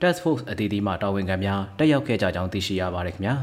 [0.00, 3.34] Task Force အသီးသီးမှတာဝန်ခံများတက်ရောက်ခဲ့ကြကြောင်းသိရှိရပါတယ်ခင်ဗျာ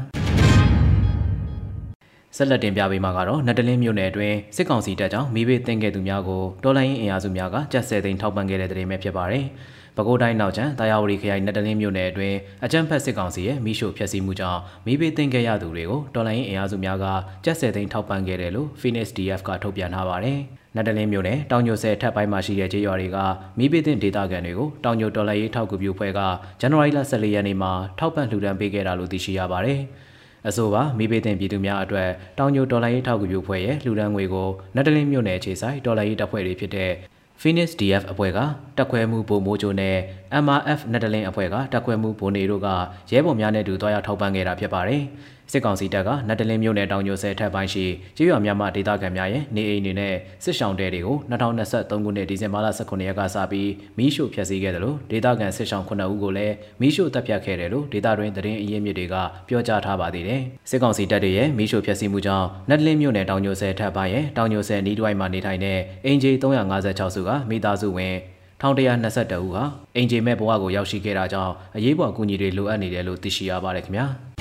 [2.36, 17.06] ဆက်လက်တင်ပြပေးမှာကတော့နတလင်းမြို့နယ်အတွင်းစစ်ကောင်စီတပ်ကြောင့်မိဘတင်ခဲ့သူများကိုတော်လိုင်းရင်အင်အားစုများကကြက်ဆဲသိန်းထောက်ပံ့ခဲ့တဲ့တဲ့ရင်ပဲဖြစ်ပါတယ်။ဗ ပဲခူးတိုင်းနောက်ချမ်းတာယာဝတီခရိုင်နတလင်းမြို့နယ်အတွင်းအကြမ်းဖက်စစ်ကောင်စီရဲ့မိရှို့ဖျက်ဆီးမှုကြောင့်မိဘသိမ်းခဲ့ရသူတွေကိုတော်လိုင်းအင်အားစုများက
[17.44, 20.38] ကြက်ဆယ်သိန်းထောက်ပံ့ခဲ့တယ်လို့ Phoenix DF ကထုတ်ပြန်ထားပါတယ်။
[20.76, 23.18] နတလင်းမြို့နယ်တောင်ညိုဆယ်ထပ်ပိုင်းမှာရှိတဲ့ခြေရွာတွေက
[23.58, 26.20] မိဘသိမ်းဒေသခံတွေကိုတောင်ညိုတော်လိုင်းရေးထောက်ကူပြုဖွဲ့က
[26.60, 29.80] ဇန်နဝါရီလ14ရက်နေ့မှာထောက်ပံ့လှူဒါန်းပေးခဲ့တာလို့သိရှိရပါတယ်။
[30.48, 36.92] အဆိုပါမိဘေးတင်ပြည်သူများအတွက်တောင်ညိုဒေါ်လာရေးထောက်ကူပြုဖွဲ့ရဲ့လှူဒန်းငွေကိုနတလင်းမြို့နယ်ခြေဆိုင်ဒေါ်လာရေးတပ်ဖွဲ့တွေဖြစ်တဲ့
[37.40, 38.38] Phoenix DF အဖွဲ့က
[38.76, 39.96] တက်ခွဲမှုပုံမိုးချိုနဲ့
[40.44, 42.68] MRF နတလင်းအဖွဲ့ကတက်ခွဲမှုဘိုနေတို့က
[43.10, 45.02] ရဲဘော်များနဲ့တူတွားရောက်ထောက်ပံ့ခဲ့တာဖြစ်ပါတယ်။
[45.52, 47.84] စစ်ကောင်စီတပ်ကနတလင်းမြို့နယ်တောင်ညိုဆယ်ထပ်ပိုင်းရှိ
[48.16, 59.14] ကျေးရွာများမှဒေသခံများရဲ့နေအိမ်တွေနဲ့စစ်ဆောင်တဲတွေကို2023ခုနှစ်ဒီဇင်ဘာလ18ရက်ကစပြီးမီးရှို့ဖျက်ဆီးခဲ့တယ်လို့ဒေသခံစစ်ဆောင်9ဦးကိုလည်းမီးရှို့တပ်ဖြတ်ခဲ့တယ်လို့ဒေသတွင်းသတင်းအရင်းမြစ်တွေက
[59.48, 68.14] ပြောကြားထားပါသေးတယ်။စစ်ကောင်စီတပ်တွေရဲ့မီးရှို့ဖျက်ဆီးမှုကြောင့်နတလင်းမြို့နယ်တောင်ညိုဆယ်ထပ်ပိုင်းရဲ့တောင်ညိုဆယ်နီးတွိုင်းမှာနေထိုင်တဲ့အင်ဂျီ356စုကမိသားစုဝင်
[68.62, 69.64] 1122ဦးဟာ
[69.96, 74.08] အင်ဂျီမဲ့ဘဝကိုရောက်ရှိခဲ့တာကြောင့်အရေးပေါ်အကူအညီတွေလိုအပ်နေတယ်လို့သိရှိရပါတယ်ခင်ဗျာ။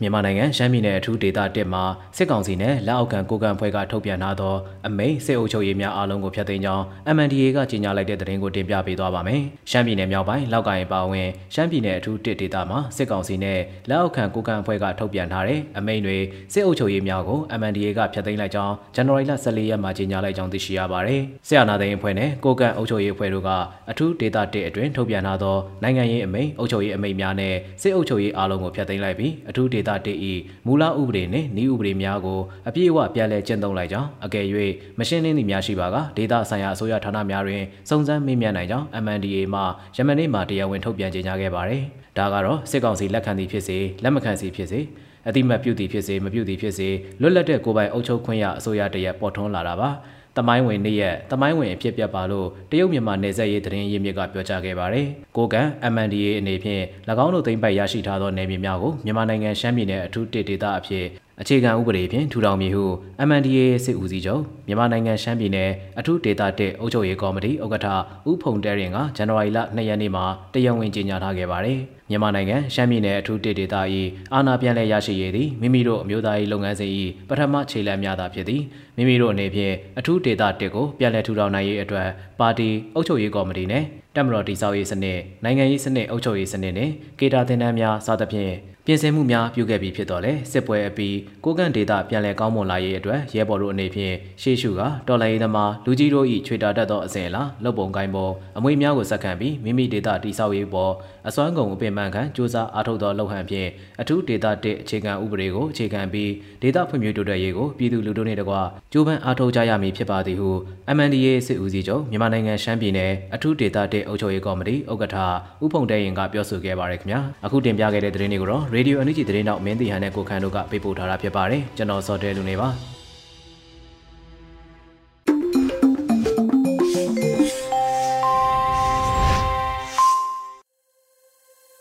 [0.00, 1.84] မြန်မာနိုင်ငံရှမ်းပြည်နယ်အထူးဒေသ1မှာ
[2.16, 4.54] စစ်ကောင်စီနဲ့လက်အောက်ခံကိုကန်ဖွဲ့ကထုတ်ပြန်ထားသော
[4.86, 6.84] အမိန့်စစ်အုပ်ချုပ်ရေးများအားလုံးကိုဖျက်သိမ်းကြောင်း
[7.16, 16.18] MNDAA ကကြေညာလိုက်တဲ့သတင်းကိုတင်ပြပေးသွားပါမယ်။ရှမ်းပြည်နယ်မြောက်ပိုင်းလောက်ကိုင်ပါဝင်ရှမ်းပြည်နယ်အထူး1ဒေသမှာစစ်ကောင်စီနဲ့လက်အောက်ခံကိုကန်ဖွဲ့ကထုတ်ပြန်ထားတဲ့အမိန့်တွေ
[16.52, 23.50] စစ်အုပ်ချုပ်ရေးများကို MNDAA ကဖျက်သိမ်းလိုက်ကြောင်းဇန်နဝါရီလ14ရက်မှာကြေညာလိုက်ကြောင်းသိရှိရပါတယ်။စစ်အာဏာသိမ်းအဖွဲ့နဲ့ကိုကန်အုပ်ချုပ်ရေးအဖွဲ့တို့က
[23.90, 30.08] အထူးဒေသ1အတွင်းထုတ်ပြန်ထားသောနိုင်ငံရေးအမိန့်အုပ်ချုပ်ရေးအမိန့်များနဲ့စစ်အုပ်ချုပ်ရေးအားလုံးကိုဖျက်သိမ်းလိုက်ပြီးအထူးဒေသ1၏
[30.66, 34.44] မူလဥပဒေနှင့်ဤဥပဒေများကိုအပြည့်အဝပြန်လည်ကျင့်သုံးလိုက်ကြောင်းအကယ်၍
[34.98, 39.60] မရှင်းလင်းသည့်များရှိပါကဒေသဆိုင်ရာအစိုးရဌာနများတွင်စုံစမ်းမေးမြန်းနိုင်ကြောင်း MNDA မှ
[39.96, 41.82] ယမနေ့မှတရားဝင်ထုတ်ပြန်ကြေညာခဲ့ပါတယ်။
[42.18, 44.80] ဒါကတော့စစ်ကောင်စီလက်ခံသည်ဖြစ်စေလက်မခံစီဖြစ်စေ
[45.28, 46.88] အတိမတ်ပြုသည်ဖြစ်စေမပြုသည်ဖြစ်စေ
[47.20, 49.90] လွတ်လပ်တဲ့ကိုယ်ပိုင်အုပ်ချုပ်ခွင့်ရအစိုးရတရက်ပေါ်ထွန်းလာတာပါ။
[50.36, 56.82] တမိုင်းဝင်နေ့ရက်တမိုင်းဝင်အဖြစ်ပြတ်ပါလို့တရုတ်မြန်မာနယ်စပ်ရေးသတင်းရင်းမြစ်ကပြောကြားခဲ့ပါတယ်။ကိုကန် MNDA အနေဖြင့်၎
[57.24, 61.06] င်းတို့သိမ်းပိုက်ရရှိထားသောနယ်မြေများကိုမြန်မာနိုင်ငံရှမ်းပြည်နယ်အထူးဒေသအဖြစ်
[61.40, 62.84] အခြေခံဥပဒေဖြင့်ထူထောင်မည်ဟု
[63.28, 67.88] MNDA စစ်ဦးစီးချုပ်မြန်မာနိုင်ငံရှမ်းပြည်နယ်အထူးဒေသတစ်အုပ်ချုပ်ရေးကော်မတီဥက္ကဋ္ဌ
[68.28, 71.78] ဦးဖုန်တဲရင်ကဇန်နဝါရီလ2ရက်နေ့မှာတရားဝင်ကြေညာထားခဲ့ပါတယ်။
[72.10, 73.60] မြန်မာနိုင်ငံရှမ်းပြည်နယ်အထူးဒေသ၏
[74.34, 76.90] အာဏာပြန်လည်ရရှိရေးသည်မိမိတို့အမျိုးသားရေးလုပ်ငန်းစဉ်၏
[77.28, 78.62] ပထမခြေလှမ်းများသာဖြစ်သည်
[78.96, 82.08] မိမိတို့အနေဖြင့်အထူးဒေသတစ်ကိုပြန်လည်ထူထောင်နိုင်ရေးအတွက်
[82.40, 83.84] ပါတီအုပ်ချုပ်ရေးကော်မတီနဲ့
[84.16, 88.54] တက်မတော်တည်ဆောက်ရေးစနစ်နိုင်ငံရေးစနစ်အုပ်ချုပ်ရေးစနစ်နဲ့ကေတာတင်တန်းများစသဖြင့်
[88.88, 100.92] ပြင်ဆင်မှုများပြုခဲ့ပြီးဖြစ်တော်လဲစစ်ပွဲအပြီးကိုကန့်ဒေတာပြန်လည်ကောင်းမွန်လာရေးအတွက်ရဲဘော်တို့အနေဖြင့်ရှေ့ရှုကတော်လိုင်းသမားလူကြီးတို့၏ချွေတာတတ်သောအစဉ်အလာလုပ်ပုံကိုင်းပေါ်အမွေများကိုစက္ကန့်ပြီးမိမိဒေတာတိဆောက်ရေးပေါ်
[101.28, 103.68] အစွမ်းကုန်အပင်ပန်းခံစ조사အားထုတ်သောလုပ်ဟန်ဖြင့်
[104.00, 106.30] အထူးဒေတာတစ်အခြေခံဥပဒေကိုအခြေခံပြီး
[106.62, 108.54] ဒေတာဖွံ့ဖြိုးတိုးတက်ရေးကိုပြည်သူလူထုနှင့်တကွ
[108.92, 110.50] ကြိုးပမ်းအားထုတ်ကြရမည်ဖြစ်ပါသည်ဟု
[110.96, 115.16] MNDA စစ်ဦးစီးချုပ်မြန်မာနိုင်ငံရှမ်းပြည်နယ်အထူးဒေတာတစ်အုပ်ချုပ်ရေးကော်မတီဥက္ကဋ္ဌ
[115.62, 122.68] ဦးဖုန်တဲရင်ကပြောဆိုခဲ့ပါရခင်ဗျာအခုတင်ပြခဲ့တဲ့သတင်းတွေကိုတော့ Radio အန်ယူဂျီသတင်းတော့မင်းတီဟန်နဲ့ကိုခန့်တို့ကပေးပို့ထားတာဖြစ်ပါတယ်ကျွန်တော်စောတဲလူနေပါ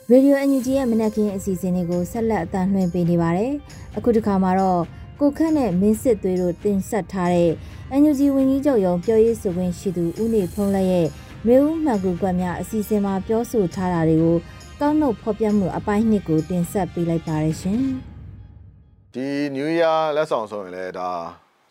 [0.10, 3.51] ရေဒီယိုအန်ယူဂျီရဲ့မနက်ခင်းအစီအစဉ်လေးကိုဆက်လက်အသံလွှင့်ပေးနေပါတယ်။
[3.97, 4.81] အခုတစ်ခါမှာတော့
[5.19, 7.51] ကိုခန့်နဲ့မင်းစစ်သွေးတို့တင်ဆက်ထားတဲ့
[7.91, 11.08] အန်ယူဂျီဝန်ကြီးချုပ်ရုံးပြောရေးဆိုခွင့်ရှိသူဦးနေဖုံးလက်ရဲ့
[11.47, 14.38] မျိုးဦးမှန်ကူကွက်များအစီအစဉ်မှာပြောဆိုထားတာတွေကို
[14.81, 17.81] ကောက်နှုတ်ဖော်ပြမှုအပိုင်းနှစ်ကိုတင်ဆက်ပေးလိုက်ပါရရှင်။
[19.13, 21.09] ဒီ New Year လက်ဆောင်ဆိုရင်လည်းဒါ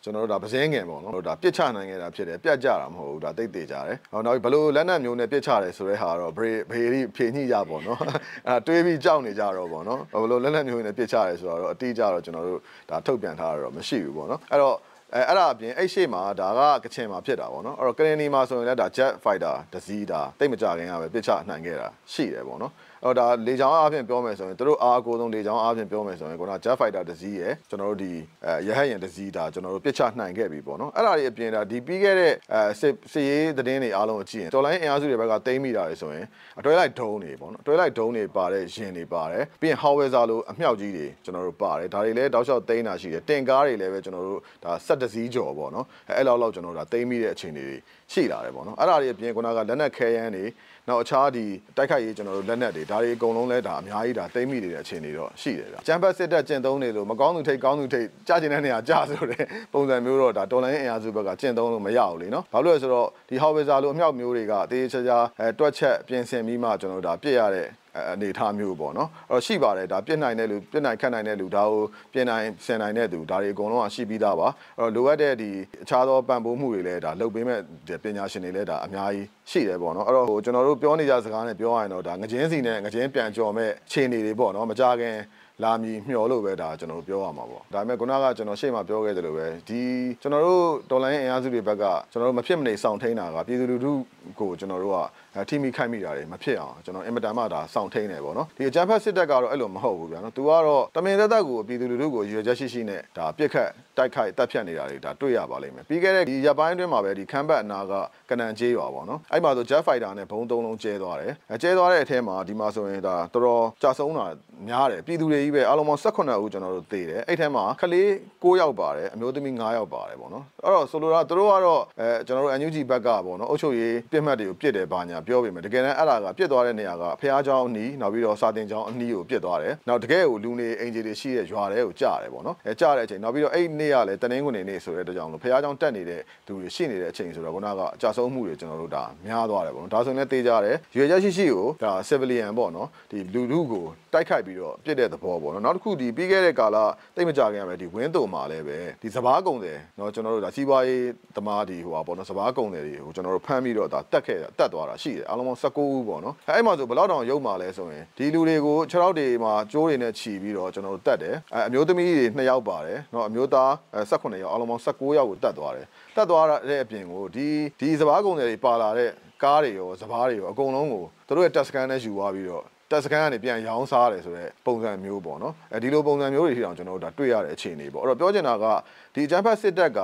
[0.03, 7.99] ကျွန်တော်တို့ဒါပစင်းငယ်ပေါ့နော်ဒါပြစ်ချနိုင်ခဲ့တာဖြစ်တယ်ပြတ်ကြတာမဟုတ်ဘူးဒါတိတ်သေးကြတယ်ဟောနောက်ဘလို့လက်နက်မျိုးနဲ့ပြစ်ချတယ်ဆိုတဲ့ဟာတော့ဘေဘေရီဖြေညှိကြပေါ့နော်
[8.47, 14.77] အဲတွေးပြီးကြောက်နေကြတော့ပေါ့နော်ဘလို့လက်နက်မျိုးနဲ့ပြစ်ချတယ်ဆိုတော့အတိအကျတော့ကျွန်တော်တို့ဒါထုတ်ပြန်ထားတာတော့မရှိဘူးပေါ့နော်အဲ့တော့
[15.13, 22.71] အဲအဲ့ဒါအပြင်အဲ့ရှေ့မှာဒါကကချင်မှာဖြစ်တာပေါ့နော်အဲ့တော့ကရင်နီမှာဆိုရင်လည်းဒါ jet fighter တစည်းဒါတိတ်မကြခင်ကပဲပြစ်ချနိုင်ခဲ့တာရှိတယ်ပေါ့နော်
[23.03, 28.11] ဟောဒါလေချောင်းအားဖြင့်ပြောမယ်ဆိုရင်တို့အားအကိုဆုံးလေချောင်းအားဖြင့်ပြောမယ်ဆိုရင်ခုန Jet Fighter တစ်စီးရယ်ကျွန်တော်တို့ဒီ
[28.45, 36.25] အဲရဟတ်ယာဉ်တစ်စီးဒါကျွန်တော်တို့ပြစ်ချနိုင်ခဲ့ပြီပေါ့နော်အဲ့ဒါတွေအပြင်ဒါဒီပြီးခဲ့တဲ့အဲစစ်စစ်ရေးသတင်းတွေအားလုံးကိုကြည့်ရင်တော်လိုင်းအင်အားစုတွေဘက်ကတိမ့်မိတာတွေဆိုရင်
[36.59, 45.85] အတွဲလိုက်ဒုံးတွေပေါ့နော်အတွဲလိုက်ဒုံးတွေပါတဲ့ရင်တွေပါတယ်ပြီးရင် Howitzer လိုအမြောက်ကြီးတွေကျွန်တော်တို့ပါတယ်ဒါတွေလည်းတောက်လျှောက်တိမ့်တာရှိတယ်တင်ကားတွေလည်းပဲကျွန်တော်တို့ဒါဆက်တစည်းကြော်ပေါ့နော်
[46.17, 47.77] အဲ့လောက်လောက်ကျွန်တော်တို့ဒါတိမ့်မိတဲ့အခြေအနေတွေ
[48.11, 50.45] ရှိလာတယ်ပေါ့နော်အဲ့ဒါတွေအပြင်ခုနကလက်နက်ခဲယမ်းတွေ
[50.89, 51.45] နောက်အခြားဒီ
[51.77, 59.43] တိုက်ခိုက်ရေးကျွန်တော်တို့လက်နက်တွေဒါတွေအကုန်လုံးလဲဒါအများကြီးဒါတိမ့်မိနေတဲ့အခြေအနေတော့ရှိတယ်ဗျ။ကျမ်းပတ်စစ်တပ်ကျင့်သုံးနေလို့မကောင်းသူထိတ်ကောင်းသူထိတ်ကြားကျင်တဲ့နေရာကြားဆိုတဲ့
[59.73, 67.67] ပုံစံမျိုးတော့ဒါတော်လိုင်းအင်အားစုဘက်ကကျင့်သုံးလို့မရဘူးလေနော်။ဘာလို့လဲဆိုတော့ဒီဟော်ဝေဇာလိုအမြောက်မျိုးတွေကတေးချာချာအဲတွက်ချက်ပြင်ဆင်ပြီးမှကျွန်တော်တို့ဒါပြစ်ရတဲ့
[68.11, 74.47] အနေအထားမျိုးပေါ့နော်အဲ့တော့ရှိပါတယ်ဒါပြစ်နိုင်တဲ့လူပြစ်နိုင်ခတ်နိုင်တဲ့လူဒါကိုပြင်နိုင်ဆင်နိုင်တဲ့သူဒါတွေအကုန်လုံးကရှိပြီးသားပါ
[74.79, 75.51] အဲ့တော့လိုအပ်တဲ့ဒီ
[75.83, 77.59] အခြားသောပံ့ပိုးမှုတွေလည်းဒါလုပ်ပေးမဲ့
[78.03, 85.15] ပညာရှင်တွေလည်းဒါအများကြီးရှိတယ်ပေါ့နော်အဲ့တော့ဟိုကျွန်တော်တို့ပြောနေကြစကားနဲ့ပြောရရင်တော့ဒါငကြင်းစီနဲ့ငကြင်းပြန်ကြော်မဲ့ခြေနေတွေပေါ့နော်မကြခင်
[85.63, 89.81] လာမီမျှော်လို့ပဲဒါကျွန်တော်တို့ပြောရမှာပေါ့ဒါပေမဲ့ခုနကကျွန်တော်ရှေ့မှာပြောခဲ့သလိုပဲဒီ
[90.21, 93.93] ကျွန်တော်တို့ဒေါ်လာရင်းအင်အားစုတွေဘက်ကကျွန်တော်တို့မဖြစ်မနေစောင့်ထိန်တာကပြည်သူလူထု
[94.39, 94.93] ကိုကျွန်တော်တို့
[95.35, 107.92] ကထိမိခိုက်မိတာတွေမဖြစ်အောင်ကျွန်တော်အင်မတန်မှဒါစောင့်ထိန်နေပေါ့နော်ဒီအကြမ်းဖက်စစ်တပ်ကတော့အဲ့လိုမဟုတ်ဘူးဗျာနော်သူကတော့တမင်သက်သက်ကိုပြည်သူလူထုကိုရွေချက်ရှိရှိနဲ့ဒါပြစ်ခတ် တိုက်ခိုက်တပ်ဖြတ်နေတာတွေဒါတွေ့ရပါလိမ့်မယ်ပြီးခဲ့တဲ့ဒီရပ်ပိုင်းအတွင်းမှာပဲဒီခမ်းဘတ်အနာက
[108.30, 114.26] ကနန်ကျေးရွာပေါ့နော်အဲ့မှာဆို Jet Fighter နဲ့ဘုံသုံးလုံးကျဲသွားတယ်အဲကျဲသွားတဲ့အထဲမှာဒီမှာဆိုရင်ဒါတော်တော်ကြာဆုံးတာ
[114.68, 118.08] များတယ်ပြည်သူတွေကြီးပဲအားလုံးပေါင်း18ဦးကျွန်တော်တို့သေတယ်အဲ့ထဲမှာကလေး
[118.42, 146.76] 9ယောက်ပါတယ်အမျိုးသမီး9ယောက်ပါတယ်ပေါ့နော်အဲ့တော့ဆိုလိုတာတို့ကတော့အဲကျွန်တော်တို့ NUG ဘက်ကပေါ့နော်အုပ်ချုပ်ရေးပြစ်မှတ်တွေကိုပြစ်တယ်ပါညာပြောပေမဲ့တကယ်တမ်းအဲ့ဒါကပြစ်သွားတဲ့နေရာကဖះเจ้าအနီးနောက်ပြီးတော့စာတင်เจ้าအနီးကိုပြစ်သွားတယ်နောက်တကယ်ကိုလူနေအင်ဂျီတွေရှိတဲ့ရွာတွေကိုကြားတယ်ပေါ့နော်အဲကြားတဲ့အချိန်နောက်ပြီးတော့အဲ့ နေ့ကလည်းတနင်္ဂနွေနေ့ဆိုတဲ့အတွက်ကြောင့်လို့ဖះเจ้าတက်နေတဲ့သူတွေရှိနေတဲ့အချိန်ဆိုတော့ခုနကအကြဆုံးမှုတွေကျွန်တော်တို့ဒါများသွားတယ်ပေါ့နော်ဒါဆိုရင်လည်းတေးကြတယ်ရွေချက်ရှိရှိကိုဒါ civilian ပေါ့နော်ဒီလူလူကိုတိုက်ခိုက်ပြီးတော့ပြစ်တဲ့သဘောပေါ့နော်နောက်တစ်ခုဒီပြီးခဲ့တဲ့ကာလ
[147.16, 151.04] တိတ်မကြခင်ရမယ်ဒီဝင်းတုံမှာလည်းပဲဒီစဘာကုံတယ်เนาะကျွန်တော်တို့ဒါစီးပွားရေး
[151.36, 167.47] သမားဒီဟိုပါပေါ့နော်စဘာကုံတယ်တွေကိုကျွန်တော်တို့ဖမ်းပြီးတော့ဒါတက်ခဲ့တက်သွားတာရှိတယ်အားလုံးပေါင်း19ဦးပေါ့နော်အဲအဲ့မှာဆိုဘယ်တော့တောင်ရုပ်မှာလဲဆိုရင်ဒီလူတွေကို6ရောက်တွေမှာကျိုးတွေနဲ့ခြီပြီးတော့ကျွန်တော်တို့တက်တယ်အဲအမျိုးသမီးတွေ2ယောက်ပါတယ်เนาะအမျိုးသား 18ယောက်အားလုံးပေါင်း19ယောက်ကိုတက်သွားတယ်တက်သွားတဲ့အပြင်ကိုဒီ
[167.79, 169.09] ဒီစဘာကုံတယ်တွေပါလာတဲ့
[169.43, 178.65] ကားတွေရောစဘာတွေရောအကုန်လုံးကိုတို့ရဲ့တက်စကန်နဲ့ယူသွားပြီးတော့တက်စကန်ကနေပြန်ရောင်းစားရတယ်ဆိုတော့ပုံစံမျိုးပေါ့နော်အဲဒီလိုပုံစံမျိုးတွေထိအောင်ကျွန်တော်တို့ဒါတွေ့ရတဲ့အခြေအနေပေါ့အဲ့တော့ပြောချင်တာက
[179.13, 179.99] ဒီအကြမ်းဖက်စစ်တပ်က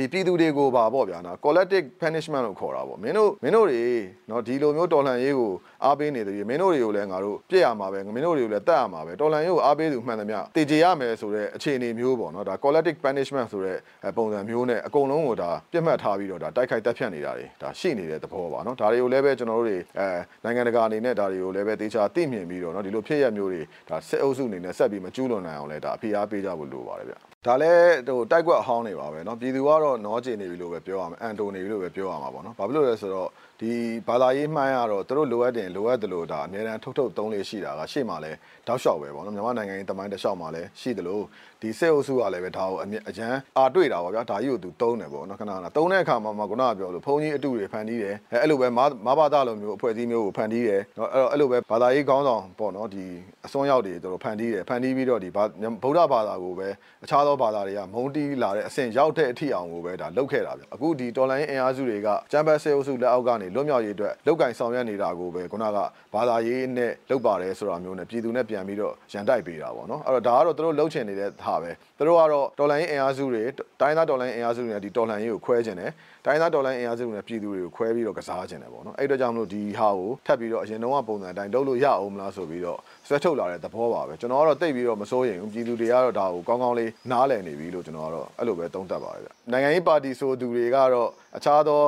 [0.00, 3.84] ဒီပြည်သူတွေကိုပါပေါ့ဗျာနော် collective punishment လို့ခေါ်တာပေါ့မင်းတို့မင်းတို့တွေ
[4.30, 5.52] နော်ဒီလိုမျိုးတော်လှန်ရေးကို
[5.84, 13.78] အားပေးနေတယ်မင်းတို့တွေကိုလည်းငါတို့ပြည့်ရမှာပဲမင်းတို့တွေကိုလည်းတတ်ရမှာပဲတော်လှန်ရေးကိုအားပေးသူမှန်သမျှတည်ကြရမယ်ဆိုတဲ့အခြေအနေမျိုးပေါ့နော်ဒါ collective punishment ဆိုတဲ့
[14.16, 20.08] ပုံစံမျိုးနဲ့အကုန်လုံးကိုဒါပြတ်မှတ်ထားပြီးတော့ဒါတိုက်ခိုက်တက်ဖြတ်နေတာတွေဒါရှိနေတဲ့သဘောပါနော်ဒါတွေကိုလည်းပဲကျွန်တော်တို့တွေအဲ
[20.44, 33.29] နိုင်ငံတကာအနေနဲ့ဒါတွေကိုလည်းပဲတေချာသိမြင်ပြီးတော့နော်ဒီလိုဖြစ်ရမျိုးတွေဒါစစ်အုပ်စုအနေနဲ့ဆက်ပြီးမကျူးလွန်နိုင်အောင်လဲဒါအဖိအားပေးကြဖို့လိုပါတယ်ဗျ ဒါလည်းဟိုတိုက်ကွက်အဟောင်းနေပါပဲเนาะပြည်သူကတော့နောကျင်နေပြီလို့ပဲပြောရမှာအန်တိုနေပြီလို့ပဲပြောရမှာပေါ့เนาะဘာဖြစ်လို့လဲဆိုတော့
[33.60, 33.72] ဒီ
[34.06, 38.32] ဘာသာရေးမှန်းရတော့သူတို့လိုအပ်တယ်လိုအပ်တယ်လို့ဒါအများအားထုတ်ထုတ်သုံးလေးရှိတာကရှေ့မှာလဲ
[38.66, 41.22] တောက်လျှောက်ပဲပေါ့နော်မြန်မာနိုင်ငံရေးတမိုင်းတစ်လျှောက်မှာလဲရှိတယ်လို့
[41.62, 53.04] ဒီစစ်အုပ်စုကလည်းပဲဒါကိုအကျန်းအာတွေ့တာပေါ့ဗျာဒါကြီးကိုသူသုံးတယ်ပေါ့နော်ခဏခဏသုံးတဲ့အခါမှာမှခုနကပြောလို့ဘုံကြီးအတူတွေဖန်တီးတယ်အဲအဲ့လိုပဲမမဘာသာလိုမျိုးအဖွဲ့အစည်းမျိုးကိုဖန်တီးတယ်နော်အဲ့တော့အဲ့လိုပဲဘာသာရေးခေါင်းဆောင်ပေါ့နော်ဒီ
[53.46, 56.68] အစွန်းရောက်တွေသူတို့ဖန်တီးတယ်ဖန်တီးပြီးတော့ဒီဗုဒ္ဓဘာသာကိုပဲ
[57.04, 65.78] အခြားသောဘာသာတွေကမုန်းတီးလာတဲ့အဆင့်ရောက်တဲ့အထိအောင်ကိုပဲဒါလုပ်ခဲ့တာဗျအခုဒီတော်လိုင်းအင်အားစုတွေကကျမ်းပတ်စစ်အုပ်စုလက်အောက်ကနေလွတ်မြောက်ရေးအတွက်လောက်ကင်ဆောင်ရွက်နေတာကိုပဲခုနက
[66.14, 73.42] ဘာသာရေးနဲ့လောက်ပါတယ်ဆိုတာမျိုးနဲ့ပြည်သူနဲ့ပြန်ပြီးတော့ရန်တိုက်ပေးတာပေါ့နော်အဲ့တော့ဒါကတော့သူတို့လှုပ်ချင်နေတဲ့ဟာပဲသူတို့ကတော့တော်လိုင်းအင်အားစုတွေ
[73.80, 75.90] တိုင်းသားတော်လိုင်းအင်အားစုတွေနဲ့ဒီတော်လှန်ရေးကိုခွဲကျင်တယ်
[76.24, 91.80] တိုင်းသားတော်လိုင်းအင်အားစုတွေနဲ့ပြည်သူတွေကိုခွဲပြီးတော့ကစားကျင်တယ်ပေါ့နော်အဲ့တော့ကြောင့်မလို့ဒီဟာကိုထပ်ပြီးတော့အရင်တုန်းကပုံစံအတိုင်းလုပ်လို့ရအောင်မလားဆိုပြီးတော့ဆွဲထုတ်လာတဲ့သဘောပါပဲကျွန်တော်ကတော့တိတ်ပြီးတော့မစိုးရင်ဘူးပြည်သူတွေကတော့ဒါကိုကောင်းကောင်းလေးနားလည်နေပြီလို့ကျွန်တော်ကတော့အဲ့လိုပဲသုံးသပ်ပါတယ်ဗျနိုင်ငံရေးပါတီဆိုသူတွေကတော့အခြားသော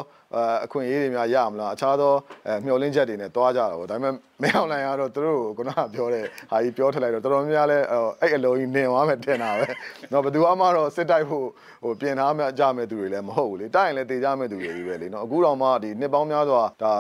[0.66, 2.14] အခွင့်အရေးတွေများရမလားအခြားသော
[2.66, 7.78] မျှော်လင့်ချက်တွေနဲ့တွားကြတာပေါ့ဒါပေမဲ့မင်းအောင်လိုင်ကတော့သူတို့ကိုခုနကပြောတဲ့ဟာကြီးပြောထလိုက်တော့တော်တော်များများလဲ
[8.22, 9.68] အဲ့အလုံးကြီးနင်သွားမယ်ထင်တာပဲ
[10.10, 11.48] เนาะဘယ်သူမှတော့စစ်တိုက်ဖို့
[11.84, 16.94] ဟိုပြင်ထားမှကြမဲ့သူတွေလည်းမဟုတ်ဘူးလေတိုက်ရင်လည်းတေကြမဲ့သူတွေကြီးပဲလေเนาะအခုတော့မှဒီနှစ်ပေါင်းများစွာဒါ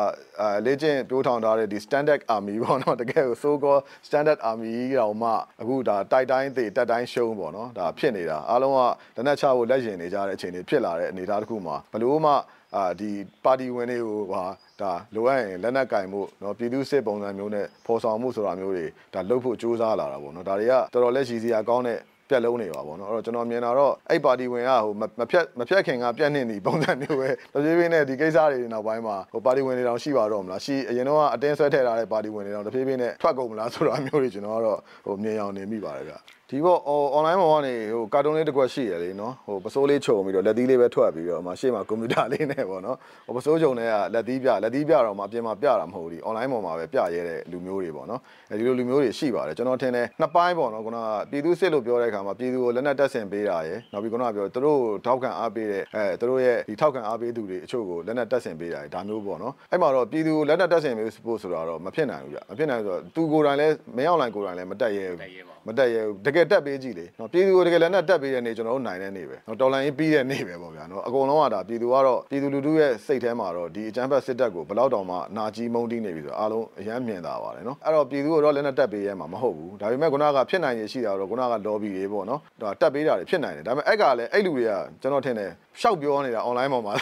[0.65, 5.29] လေ့ကျင့်ပြိုးထောင်ထားတဲ့ဒီ standard army ပေါ့เนาะတကယ်ကို so called standard army တောင်မှ
[5.61, 8.79] အခုဒါတိုက်တိုင်းတေတက်တိုင်းရှုံးပေါ့เนาะဒါဖြစ်နေတာအားလုံးက
[9.15, 12.33] လက်နက်ချဖို့လက်ရင်နေကြတဲ့အခြေအနေဖြစ်လာတဲ့အနေအထားတစ်ခုမှာဘလို့မှ
[12.75, 13.11] အာဒီ
[13.43, 14.43] ပါတီဝင်တွေကိုဟာ
[14.81, 36.13] ဒါလိုအပ်ရင်လက်နက်ကင်မှုเนาะပြည်သူစစ်ပုံစံမျိုးနဲ့ဖော်ဆောင်မှုဆိုတာမျိုးတွေဒါလုပ်ဖို့စူးစမ်းလာတာပေါ့เนาะဒါတွေကတော်တော်လက်ရှိစီရာကောင်းတဲ့ပြက်လုံးနေပါဘောเนาะအဲ့တော့ကျွန်တော်မြင်တာတော့အဲ့ပါတီဝင်ကဟိုမဖြတ်မဖြတ်ခင်ကပြက်နှင်းဒီပုံစံမျိုးပဲတပြေးပြေးနဲ့ဒီကိစ္စတွေနောက်ပိုင်းမှာဟိုပါတီဝင်တွေတောင်ရှိပါတော့မလားရှိအရင်တော့အတင်းဆွဲထည့်ထားတဲ့ပါတီဝင်တွေတောင်တပြေးပြေးနဲ့ထွက်ကုန်မလားဆိုတာမျိုးတွေကျွန်တော်ကတော့ဟိုမြင်အောင်နေမိပါတယ်ဗျ
[36.52, 36.80] ဒီပေါ့
[37.16, 65.20] online ပေါ်ကနေဟိုကာတွန်းလေးတစ်ခွက်ရှိရလေနော်ဟိုပစိုးလေးခြုံပြီးတော့လက်သီးလေးပဲထွက်ပြီးတော့မှရှေ့မှာကွန်ပျူတာလေးနဲ့ပေါ့နော်ဟိုပစိုးခြုံတဲ့ကလက်သီးပြလက်သီးပြတော့မှအပြင်မှာပြတာမဟုတ်ဘူးဒီ online ပေါ်မှာပဲပြရဲတဲ့လူမျိုးတွေပေါ့နော်အဲဒီလိုလူမျိုးတွေရှိပါတယ်ကျွန်တော်ထင်တယ်နှစ်ပိုင်းပေါ့နော်ခုနကပြည်သူစစ်လို့ပြောတဲ့အခါခါမှာပြည်သူကိုလက်နက်တက်ဆင်ပေးတာရယ်နောက်ပြီးခုနကပြောသူတို့ထောက်ခံအားပေးတဲ့အဲသူတို့ရဲ့ဒီထောက်ခံအားပေးသူတွေအချို့ကိုလက်နက်တက်ဆင်ပေးတာရယ်ဒါမျိုးပေါ့နော်အဲ့မှာတော့ပြည်သူကိုလက်နက်တက်ဆင်ပေးဖို့ဆိုတာတော့မဖြစ်နိုင်ဘူးကြမဖြစ်နိုင်ဘူးဆိုတော့သူကိုယ်တိုင်လည်းမရောက်နိုင်ကိုယ်တိုင်လည်းမတက်ရဲဘူး
[65.66, 86.94] မတက်ရဲဘူးတကယ်တက်ပေးကြည့်လေနော်ပြည်သူကိုတကယ်လက်နက်တက်ပေးတဲ့နေ့ကျွန်တော်တို့နိုင်တဲ့နေ့ပဲနော်တော်လန်ရေးပြီးတဲ့နေ့ပဲပေါ့ဗျာနော်အကုန်လုံးကဒါပြည်သူကတော့ပြည်သူလူထုရဲ့စိတ်ထဲမှာတော့ဒီအကြမ်းဖက်စစ်တပ်ကိုဘယ်တော့တောင်မှနာကြီးမုန်းတီးနေပြီဆိုတော့အားလုံးအယမ်းမြင်တာပါတယ်နော်အဲ့တော့ပြည်သူကတော့လက်နက်တက်ပေးရဲမှာမဟုတ်ဘူးဒါပေမဲ့ခုနကဖြစ်နိုင်ရရှိတာတော့ခုနက lobby တွေပေါ့နော်ဒါတက်ပေးတာတွေဖြစ်နိုင်တယ်ဒါပေမဲ့အဲ့ကလည်းအဲ့လူတွေကကျွန်တော်ထင်တယ်ရှောက်ပြောနေတာ online ပေါ်မှာ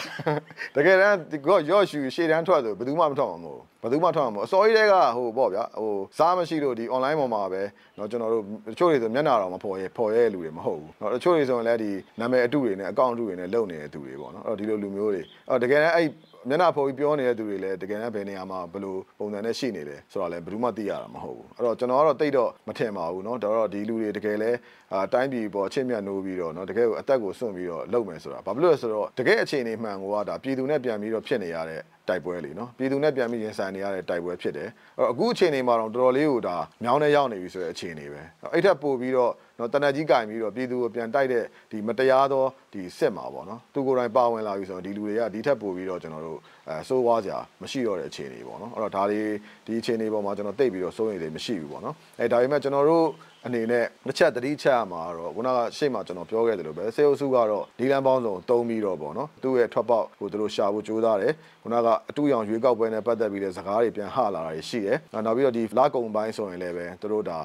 [0.75, 1.17] တကယ်တမ်း
[1.47, 7.62] ကောရော့ရှူရှေ့တန်းထွက်ဆိုဘယ်သူမှမထွက်မှာမဟုတ်ယ်သူမှထွက်မှာမဟုတ်အစောကြီးတွေကဟိုပေါ့ဗျာဟိုစားမရှိလို့ဒီ online ပေါ်မှာပဲ
[7.96, 16.08] เนาะကျွန်တော်တို့တချို့တွေဆိုမျက်နှာတော်မဖော်ရဲဖော်ရဲလူတွေမဟုတ်ဘူးเนาะတချို့တွေဆိုရင်လည်းဒီနာမည်အတုတွေနဲ့အကောင့်အတုတွေနဲ့လုပ်နေတဲ့သူတွေပေါ့เนาะအဲ့တော့ဒီလိုလူမျိုးတွေအဲ့တော့တကယ်တမ်းအဲ့
[16.48, 24.50] မျက်နှာဖော်ပြီးပြောနေတဲ့သူတွေလည်းတကယ်တမ်းဘယ်နေရာမှာဘယ်လိုပုံစံနဲ့ရှိနေလဲဆိုတာလည်းဘယ်သူမှသိရတာမဟုတ်ဘူးအဲ့တော့ကျွန်တော်ကတော့တိတ်တော့မထင်ပါဘူးเนาะဒါတော့ဒီလူတွေတကယ်လဲ
[24.92, 49.22] အာတိုင်းပြည်ပေါ်အချင်းမြတ်နိုးပြီးတော့เนาะတကယ်ကိုအသက်ကိုစွန့်ပြီးတော့လုပ်မယ်ဆိုတာဘာဖြစ်လို့လဲဆိုတော့တကယ်အခြေအနေမှန်ကိုကဒါပြည်သူနဲ့ပြန်ပြီးတော့ဖြစ်နေရတဲ့တိုက်ပွဲလေနော်ပြည်သူနဲ့ပြန်ပြီးရင်ဆိုင်နေရတဲ့တိုက်ပွဲဖြစ်တယ်အဲ့တော့အခုအချိန်နေမှာတော့တော်တော်လေးကိုဒါမြောင်းနေရောက်နေပြီဆိုတဲ့အခြေအနေပဲအဲ့ထက်ပိုပြီးတော့နော်တနက်ကြီးကင်ပြီးတော့ပြည်သူကိုပြန်တိုက်တဲ့ဒီမတရားသောဒီစစ်မှာပေါ့နော်သူကိုယ်တိုင်ပါဝင်လာပြီဆိုတော့ဒီလူတွေကဒီထက်ပိုပြီးတော့ကျွန်တော်တို့အဲစိုးဝါးစရာမရှိတော့တဲ့အခြေအနေပေါ့နော်အဲ့တော့ဒါတွေ
[49.66, 53.06] ဒီအခြေအနေပေါ်မှာကျွန်တော်တိတ်ပြီးတော့စိုးရိမ်တွေမရှိဘူးပေါ့နော်အဲဒါပေမဲ့ကျွန်တော်တို့
[53.45, 67.39] အနေနဲ့တစ်ချက်တတိချက်ရမှာတော့ခုနကရှေ့မှာကျွန်တော်ပြောခဲ့တယ်လို့ပဲစေအုပ်စုကတော့ဒီလန်ပေါင်းစုံတုံးပြီးတော့ပေါ့နော်သူ့ရဲ့ထွက်ပေါက်ကိုသူတို့ရှာဖို့ကြိုးစားတယ်ခုနကအတူရောင်ရွေးကောက်ပွဲနဲ့ပတ်သက်ပြီးတဲ့စကားတွေပြန်ဟလာတာတွေရှိတယ်နောက်ပြီးတော့ဒီလာကုံပိုင်းဆိုရင်လည်းပဲသူတို့ဒါ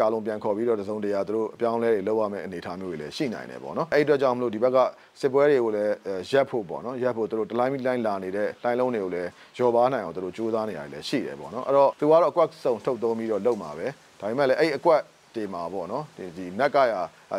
[0.00, 4.78] ကာလုံးပြန်ခေါ်ပြီးတော့တစုံတရာသူတို့အပြောင်းလဲတွေလုပ်ရမယ့်အနေအထားမျိုးတွေလည်းရှိနိုင်တယ်ပေါ့နော်အဲ့အတွက်ကြောင့်မလို့ဒီဘက်က
[5.20, 5.94] စစ်ပွဲတွေကိုလည်း
[6.30, 13.86] ရက်ဖို့ပေါ့နော်ရက်ဖို့သူတို့တလိုင်းမီလိုင်းလာနေတဲ့လိုင်းလုံးတွေကိုလည်းကြော်ပါနိုင်အောင်သူတို့စူးစမ်းနေရတယ်လည်းရှိတယ်ပေါ့နော်အဲ့တော့သူကတော့အကွက်စုံထုတ်သုံးပြီးတော့လုပ်မှာပဲ
[14.20, 15.00] ဒါပေမဲ့လည်းအဲ့အကွက်
[15.36, 16.94] တေမှာပေါ့နော်ဒီဒီနက်ကရ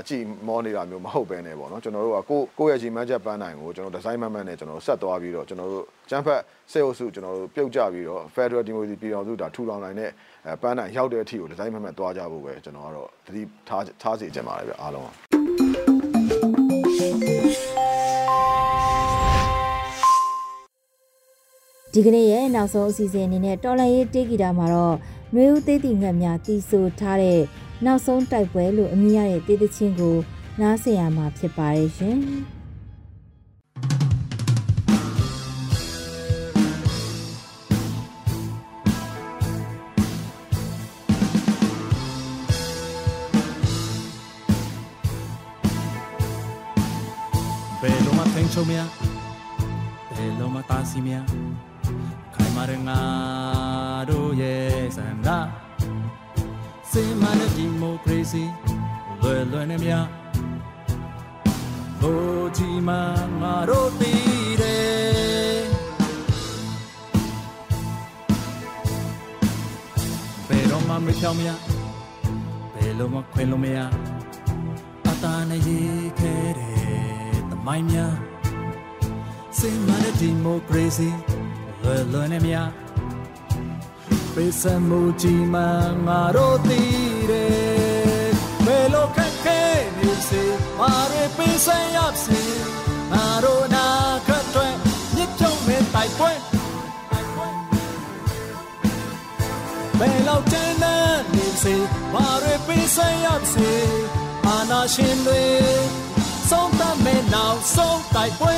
[0.08, 10.12] ကြည်မောနေတာမျိုးမဟုတ်ပဲねပေါ့နော်ကျွန်တော်တို့ကကိုကိုယ့်ရဲ့ကြီးမှန်းချက်ပန်းနိုင်ကိုကျွန်တော်ဒီဇိုင်းမှန်မှန်နဲ့ကျွန်တော်ဆက်သွားပြီးတော့ကျွန်တော်တို့ကျန်းဖက်စေအုပ်စုကျွန်တော်တို့ပြုတ်ကြပြီးတော့ Federal Democracy ပြည်တော်စုဒါထူထောင်နိုင်တဲ့
[10.62, 15.08] ပန်းနိုင်ရောက်တဲ့အထိကိုဒီဇိုင်းမှန်မှန်သွားကြဖို့ပဲကျွန်တော်ကတော့တတိထားထားစီချင်ပါတယ်ဗျအားလုံး
[21.94, 24.96] ဒီကနေ့ရဲ့နောက်ဆုံးအစီအစဉ်အနေနဲ့တော်လန်ရေးတေးဂီတာမှာတော့
[25.36, 27.42] နှွေဦးသေးတီငှက်များတီးဆိုထားတဲ့
[27.86, 30.16] နောက်ဆုံးတိုက်ပွဲလို့အမည်ရတဲ့တေးသချင်းကို
[30.62, 32.18] နားဆင်ရမှာဖြစ်ပါတယ်ရှင်
[47.82, 48.90] ဘယ်လိုမှထိန်ချုံများ
[50.16, 51.26] ဘယ်လိုမှတားစီများ
[52.36, 53.00] ခိုင်မာတဲ့ငါ
[54.10, 54.67] တို့ရဲ့
[54.98, 55.30] ဆန္ဒ
[56.92, 58.44] စေမတဲ့ဒီမိုကရေစီ
[59.22, 60.06] လွယ်လွယ်နဲ့များ
[62.02, 62.90] ဘိုးကြီးမ
[63.42, 65.62] ငါတို့တည်တယ်
[70.48, 71.50] ဘယ်တော့မှမဖြောင်းမရ
[72.74, 73.80] ဘယ်လိုမှခွင်လို့မရ
[75.10, 76.78] အတားနဲ့ရေးခဲ့တဲ့
[77.50, 78.14] သမိုင်းများ
[79.60, 81.10] စေမတဲ့ဒီမိုကရေစီ
[81.84, 82.87] လွယ်လွယ်နဲ့များ
[84.38, 85.62] ပေးစမှုကြီးမှ
[86.08, 88.30] ငါတို့တည်တယ်
[88.66, 89.62] ဘယ်လိုခက်ခဲ
[89.98, 90.44] နေစေ
[90.80, 92.42] မာရပေးစရစေ
[93.12, 93.88] ငါတို့နာ
[94.28, 94.68] ခတ်တွေ
[95.16, 96.32] မြစ်ချုံမဲ့တိုက်ပွဲ
[100.00, 100.78] ဘယ်လောက်တန်း
[101.34, 101.76] နေစေ
[102.14, 103.72] မာရပေးစရစေ
[104.48, 105.44] အာနာရှင်တွေ
[106.50, 108.56] ဆုံးသမဲ့နောက်ဆုံးတိုက်ပွဲ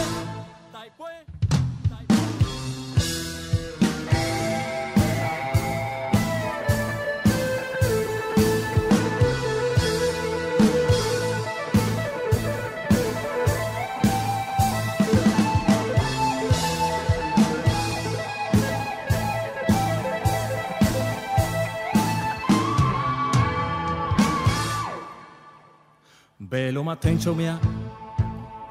[26.51, 27.49] ဘယ်လိုမှထိန်ချုံမရ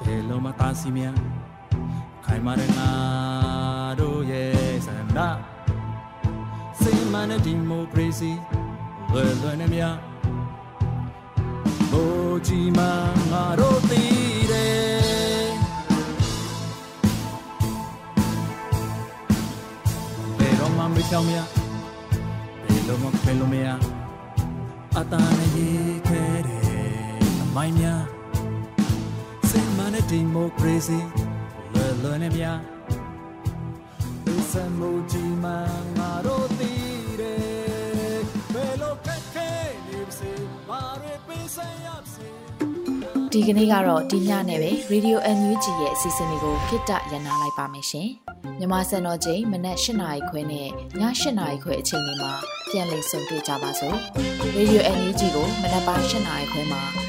[0.05, 1.07] ဘယ်လိုမှတားစီမရ
[2.25, 2.89] ခိုင်မာတဲ့ငါ
[3.99, 5.19] တို့ရဲ့ဆန္ဒ
[6.81, 8.31] စေမနဲ့ဒီမိုကရေစီ
[9.11, 9.97] လွယ်လွယ်နဲ့များ
[11.91, 12.79] ဘိုးကြီးမ
[13.31, 15.49] ငါတို့တည်တယ်
[20.37, 21.39] ဘယ်တော့မှမဖြောင်းမရ
[22.63, 23.67] ဘယ်လိုမှခွင်လို့မရ
[24.97, 26.58] အတားနဲ့ရေးခဲ့တယ်
[27.55, 28.01] မိုင်းများ
[29.49, 30.99] စင်မနဲ့ဒီမိုကရေစီ
[31.73, 32.59] လွယ်လွယ်နဲ့များ
[34.25, 35.49] ဒီစမှုကြီးမှ
[35.97, 38.21] ငါတို့တည်တယ်
[38.53, 39.49] ဘယ်လိုခက်ခဲ
[39.87, 40.31] နေစေ
[40.69, 41.19] ဘာတွေ
[43.33, 48.09] ဒီကနေ့ကတော့ဒီညနဲ့ပဲ Radio NUG ရဲ့အစီအစဉ်လေးကိုခਿੱတရနာလိုက်ပါမယ်ရှင်။
[48.59, 50.69] မြမစံတော်ချိန်မနက်၈နာရီခွဲနဲ့ည
[51.01, 51.01] ၈
[51.39, 52.33] နာရီခွဲအချိန်တွေမှာ
[52.69, 53.97] ပြန်လည်ဆုံတွေ့ကြပါစို့။
[54.57, 57.08] Radio NUG ကိုမနက်ပိုင်း၈နာရီခွဲမှာ